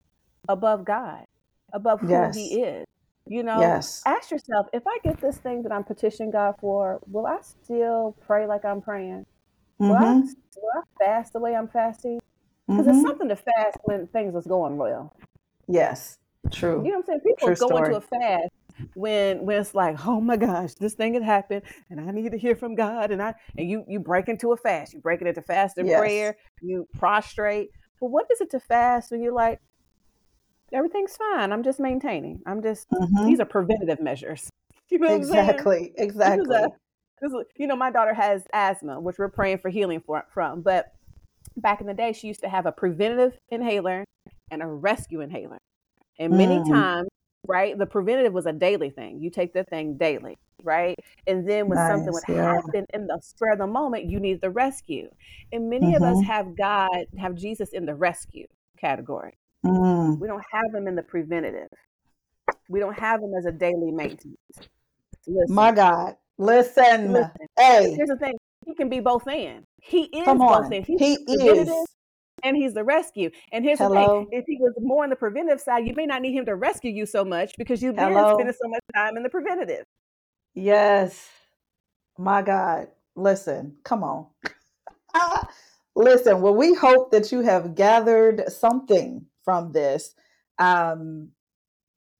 above 0.49 0.83
God, 0.83 1.25
above 1.73 2.01
who 2.01 2.09
yes. 2.09 2.35
He 2.35 2.61
is. 2.61 2.85
You 3.29 3.43
know, 3.43 3.59
yes. 3.59 4.01
ask 4.05 4.31
yourself 4.31 4.67
if 4.73 4.83
I 4.87 4.97
get 5.03 5.19
this 5.19 5.37
thing 5.37 5.63
that 5.63 5.71
I'm 5.71 5.83
petitioning 5.83 6.31
God 6.31 6.55
for, 6.59 6.99
will 7.07 7.27
I 7.27 7.39
still 7.41 8.15
pray 8.25 8.47
like 8.47 8.63
I'm 8.63 8.81
praying? 8.81 9.25
Will, 9.79 9.89
mm-hmm. 9.89 10.03
I, 10.03 10.13
will 10.13 10.71
I 10.75 11.05
fast 11.05 11.33
the 11.33 11.39
way 11.39 11.53
I'm 11.53 11.67
fasting? 11.67 12.19
Because 12.67 12.85
mm-hmm. 12.85 12.95
it's 12.95 13.07
something 13.07 13.29
to 13.29 13.35
fast 13.35 13.77
when 13.83 14.07
things 14.07 14.35
is 14.35 14.45
going 14.45 14.77
well. 14.77 15.15
Yes, 15.67 16.17
true. 16.51 16.83
You 16.83 16.91
know 16.91 16.97
what 16.97 16.97
I'm 16.97 17.03
saying? 17.05 17.19
People 17.21 17.47
true 17.47 17.55
go 17.55 17.67
story. 17.67 17.85
into 17.85 17.97
a 17.97 18.01
fast 18.01 18.51
when 18.93 19.45
when 19.45 19.61
it's 19.61 19.73
like, 19.73 20.05
oh 20.05 20.19
my 20.19 20.37
gosh, 20.37 20.73
this 20.75 20.93
thing 20.93 21.13
had 21.13 21.23
happened, 21.23 21.63
and 21.89 21.99
I 21.99 22.11
need 22.11 22.31
to 22.31 22.37
hear 22.37 22.55
from 22.55 22.75
God, 22.75 23.11
and 23.11 23.21
I 23.21 23.35
and 23.57 23.69
you 23.69 23.83
you 23.87 23.99
break 23.99 24.27
into 24.27 24.51
a 24.51 24.57
fast, 24.57 24.93
you 24.93 24.99
break 24.99 25.21
it 25.21 25.27
into 25.27 25.41
fast 25.41 25.77
and 25.77 25.87
yes. 25.87 25.99
prayer, 25.99 26.37
you 26.61 26.87
prostrate. 26.97 27.69
But 27.99 28.07
what 28.07 28.27
is 28.31 28.41
it 28.41 28.51
to 28.51 28.59
fast 28.59 29.11
when 29.11 29.21
you're 29.21 29.33
like, 29.33 29.59
everything's 30.71 31.17
fine, 31.17 31.51
I'm 31.51 31.63
just 31.63 31.79
maintaining, 31.79 32.41
I'm 32.45 32.61
just 32.61 32.89
mm-hmm. 32.89 33.25
these 33.25 33.39
are 33.39 33.45
preventative 33.45 34.01
measures. 34.01 34.49
You 34.89 34.99
know 34.99 35.13
exactly, 35.13 35.91
exactly. 35.97 36.63
You 37.57 37.67
know, 37.67 37.75
my 37.75 37.91
daughter 37.91 38.13
has 38.13 38.47
asthma, 38.53 39.01
which 39.01 39.17
we're 39.19 39.27
praying 39.27 39.57
for 39.57 39.67
healing 39.67 39.99
for, 39.99 40.23
from. 40.33 40.61
But 40.61 40.93
back 41.55 41.81
in 41.81 41.87
the 41.87 41.93
day, 41.93 42.13
she 42.13 42.27
used 42.27 42.41
to 42.41 42.49
have 42.49 42.65
a 42.65 42.71
preventative 42.71 43.37
inhaler 43.49 44.03
and 44.51 44.61
a 44.61 44.67
rescue 44.67 45.21
inhaler. 45.21 45.59
And 46.19 46.33
many 46.33 46.57
mm. 46.57 46.69
times 46.69 47.07
right? 47.47 47.77
The 47.77 47.85
preventative 47.85 48.33
was 48.33 48.45
a 48.45 48.53
daily 48.53 48.89
thing. 48.89 49.19
You 49.21 49.29
take 49.29 49.53
the 49.53 49.63
thing 49.63 49.97
daily, 49.97 50.37
right? 50.63 50.97
And 51.25 51.47
then 51.47 51.67
when 51.67 51.77
nice, 51.77 51.91
something 51.91 52.13
would 52.13 52.23
yeah. 52.27 52.55
happen 52.55 52.85
in 52.93 53.07
the 53.07 53.19
spur 53.21 53.53
of 53.53 53.59
the 53.59 53.67
moment, 53.67 54.05
you 54.05 54.19
need 54.19 54.41
the 54.41 54.49
rescue. 54.49 55.09
And 55.51 55.69
many 55.69 55.87
mm-hmm. 55.87 55.95
of 55.95 56.01
us 56.03 56.17
mm-hmm. 56.17 56.31
have 56.31 56.55
God, 56.57 57.05
have 57.17 57.35
Jesus 57.35 57.69
in 57.69 57.85
the 57.85 57.95
rescue 57.95 58.47
category. 58.77 59.37
Mm. 59.65 60.19
We 60.19 60.27
don't 60.27 60.43
have 60.51 60.73
him 60.73 60.87
in 60.87 60.95
the 60.95 61.03
preventative. 61.03 61.69
We 62.69 62.79
don't 62.79 62.97
have 62.97 63.21
him 63.21 63.33
as 63.37 63.45
a 63.45 63.51
daily 63.51 63.91
maintenance. 63.91 64.37
Listen. 65.25 65.55
My 65.55 65.71
God. 65.71 66.15
Listen. 66.37 67.13
Listen. 67.13 67.31
Hey. 67.57 67.93
Here's 67.95 68.09
the 68.09 68.17
thing. 68.17 68.35
He 68.65 68.75
can 68.75 68.89
be 68.89 68.99
both 68.99 69.27
in. 69.27 69.63
He 69.81 70.03
is 70.03 70.25
Come 70.25 70.39
both 70.39 70.71
in. 70.71 70.83
He's 70.83 70.99
he 70.99 71.47
is 71.47 71.87
and 72.43 72.55
he's 72.55 72.73
the 72.73 72.83
rescue. 72.83 73.29
And 73.51 73.63
here's 73.63 73.79
Hello? 73.79 73.95
the 73.95 74.25
thing: 74.25 74.39
if 74.39 74.45
he 74.47 74.57
was 74.59 74.73
more 74.79 75.03
on 75.03 75.09
the 75.09 75.15
preventive 75.15 75.59
side, 75.59 75.87
you 75.87 75.93
may 75.95 76.05
not 76.05 76.21
need 76.21 76.33
him 76.33 76.45
to 76.45 76.55
rescue 76.55 76.91
you 76.91 77.05
so 77.05 77.23
much 77.25 77.53
because 77.57 77.81
you've 77.81 77.95
been 77.95 78.13
spending 78.13 78.53
so 78.61 78.69
much 78.69 78.81
time 78.95 79.17
in 79.17 79.23
the 79.23 79.29
preventative. 79.29 79.85
Yes, 80.53 81.27
my 82.17 82.41
God, 82.41 82.87
listen, 83.15 83.77
come 83.83 84.03
on, 84.03 84.27
listen. 85.95 86.41
Well, 86.41 86.55
we 86.55 86.73
hope 86.73 87.11
that 87.11 87.31
you 87.31 87.41
have 87.41 87.75
gathered 87.75 88.51
something 88.51 89.25
from 89.43 89.71
this. 89.71 90.13
Um, 90.59 91.29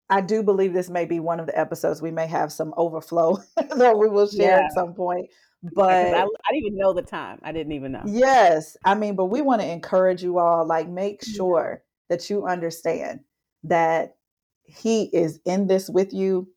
I 0.10 0.22
do 0.22 0.41
believe 0.41 0.74
this 0.74 0.89
may 0.89 1.06
be 1.06 1.20
one 1.20 1.39
of 1.39 1.48
the 1.48 1.60
episodes 1.60 2.02
we 2.02 2.12
may 2.12 2.28
have 2.28 2.52
some 2.52 2.74
overflow 2.78 3.39
that 3.76 3.98
we 3.98 4.08
will 4.08 4.28
share 4.28 4.60
yeah. 4.60 4.65
at 4.65 4.74
some 4.74 4.93
point. 4.93 5.30
But 5.63 6.13
I, 6.13 6.22
I, 6.22 6.52
didn't 6.52 6.65
even 6.67 6.78
know 6.78 6.93
the 6.93 7.02
time. 7.02 7.39
I 7.43 7.52
didn't 7.52 7.74
even 7.74 7.91
know. 7.91 8.04
Yes. 8.06 8.78
I 8.86 8.96
mean, 8.96 9.15
but 9.15 9.26
we 9.26 9.41
want 9.41 9.62
to 9.62 9.67
encourage 9.67 10.22
you 10.22 10.38
all, 10.38 10.65
like, 10.65 10.88
make 10.88 11.24
sure 11.24 11.84
that 12.10 12.30
you 12.30 12.46
understand 12.46 13.22
that 13.63 14.15
he 14.63 15.04
is 15.06 15.39
in 15.46 15.67
this 15.67 15.89
with 15.89 16.13
you. 16.13 16.48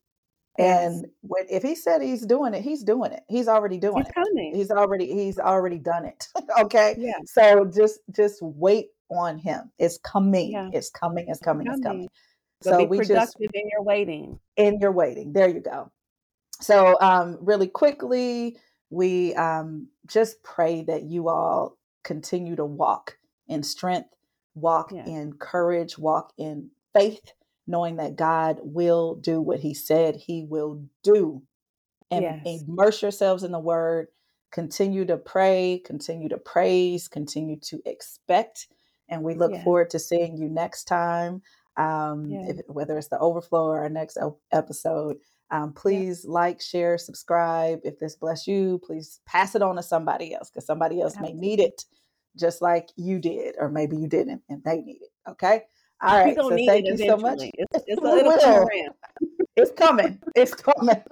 Yes. 0.57 0.91
And 0.93 1.05
when, 1.21 1.45
if 1.49 1.63
he 1.63 1.75
said 1.75 2.01
he's 2.01 2.25
doing 2.25 2.53
it, 2.53 2.61
he's 2.61 2.83
doing 2.83 3.11
it. 3.11 3.23
He's 3.27 3.47
already 3.47 3.77
doing 3.77 3.97
he's 3.97 4.07
it. 4.07 4.13
Coming. 4.13 4.53
He's 4.53 4.69
already 4.69 5.07
he's 5.11 5.39
already 5.39 5.79
done 5.79 6.05
it. 6.05 6.27
okay. 6.59 6.95
Yeah. 6.97 7.13
So 7.25 7.65
just 7.65 7.99
just 8.11 8.41
wait 8.41 8.89
on 9.09 9.37
him. 9.37 9.71
It's 9.79 9.97
coming. 9.97 10.51
Yeah. 10.51 10.69
It's 10.73 10.89
coming. 10.89 11.25
It's 11.29 11.39
coming. 11.39 11.67
It's 11.67 11.81
coming. 11.81 12.09
So, 12.63 12.71
so 12.71 12.77
be 12.79 12.85
we 12.85 12.97
productive 12.97 13.17
just 13.17 13.37
in 13.39 13.69
your 13.71 13.81
waiting. 13.81 14.39
In 14.57 14.79
your 14.79 14.91
waiting. 14.91 15.31
There 15.33 15.47
you 15.47 15.61
go. 15.61 15.89
So 16.59 16.97
um 16.99 17.37
really 17.41 17.67
quickly, 17.67 18.57
we 18.91 19.33
um, 19.35 19.87
just 20.05 20.43
pray 20.43 20.83
that 20.83 21.03
you 21.03 21.29
all 21.29 21.77
continue 22.03 22.55
to 22.57 22.65
walk 22.65 23.17
in 23.47 23.63
strength, 23.63 24.09
walk 24.53 24.91
yeah. 24.91 25.05
in 25.05 25.33
courage, 25.33 25.97
walk 25.97 26.33
in 26.37 26.69
faith, 26.93 27.33
knowing 27.65 27.95
that 27.95 28.17
God 28.17 28.59
will 28.61 29.15
do 29.15 29.41
what 29.41 29.61
He 29.61 29.73
said 29.73 30.15
He 30.17 30.43
will 30.43 30.83
do. 31.03 31.41
And 32.11 32.23
yes. 32.23 32.63
immerse 32.67 33.01
yourselves 33.01 33.43
in 33.43 33.51
the 33.51 33.59
Word. 33.59 34.07
Continue 34.51 35.05
to 35.05 35.15
pray, 35.15 35.81
continue 35.85 36.27
to 36.27 36.37
praise, 36.37 37.07
continue 37.07 37.57
to 37.61 37.81
expect. 37.85 38.67
And 39.07 39.23
we 39.23 39.33
look 39.33 39.53
yeah. 39.53 39.63
forward 39.63 39.89
to 39.91 39.99
seeing 39.99 40.35
you 40.35 40.49
next 40.49 40.83
time, 40.85 41.41
um, 41.77 42.25
yeah. 42.29 42.49
if, 42.49 42.57
whether 42.67 42.97
it's 42.97 43.07
the 43.07 43.19
overflow 43.19 43.67
or 43.67 43.79
our 43.79 43.89
next 43.89 44.17
episode. 44.51 45.17
Um, 45.51 45.73
please 45.73 46.23
yeah. 46.25 46.31
like, 46.31 46.61
share, 46.61 46.97
subscribe. 46.97 47.81
If 47.83 47.99
this 47.99 48.15
bless 48.15 48.47
you, 48.47 48.79
please 48.83 49.19
pass 49.25 49.53
it 49.53 49.61
on 49.61 49.75
to 49.75 49.83
somebody 49.83 50.33
else 50.33 50.49
because 50.49 50.65
somebody 50.65 51.01
else 51.01 51.17
may 51.19 51.33
need 51.33 51.59
it 51.59 51.83
just 52.37 52.61
like 52.61 52.89
you 52.95 53.19
did, 53.19 53.55
or 53.59 53.69
maybe 53.69 53.97
you 53.97 54.07
didn't 54.07 54.41
and 54.49 54.63
they 54.63 54.81
need 54.81 55.01
it. 55.01 55.29
Okay. 55.29 55.63
All 56.01 56.17
right. 56.17 56.35
So 56.35 56.49
thank 56.49 56.87
you 56.87 56.97
so 56.97 57.17
much. 57.17 57.41
It's, 57.41 57.83
it's, 57.87 58.01
it's 59.57 59.71
coming. 59.71 60.19
It's 60.35 60.53
coming. 60.53 61.03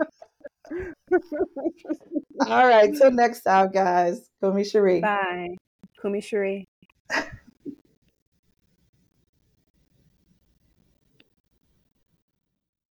All 2.48 2.68
right. 2.68 2.94
Till 2.96 3.12
next 3.12 3.42
time, 3.42 3.72
guys. 3.72 4.30
Kumi 4.42 4.64
Cherie. 4.64 5.02
Bye. 5.02 5.58
Kumi 6.02 6.22
Cherie. 6.22 6.69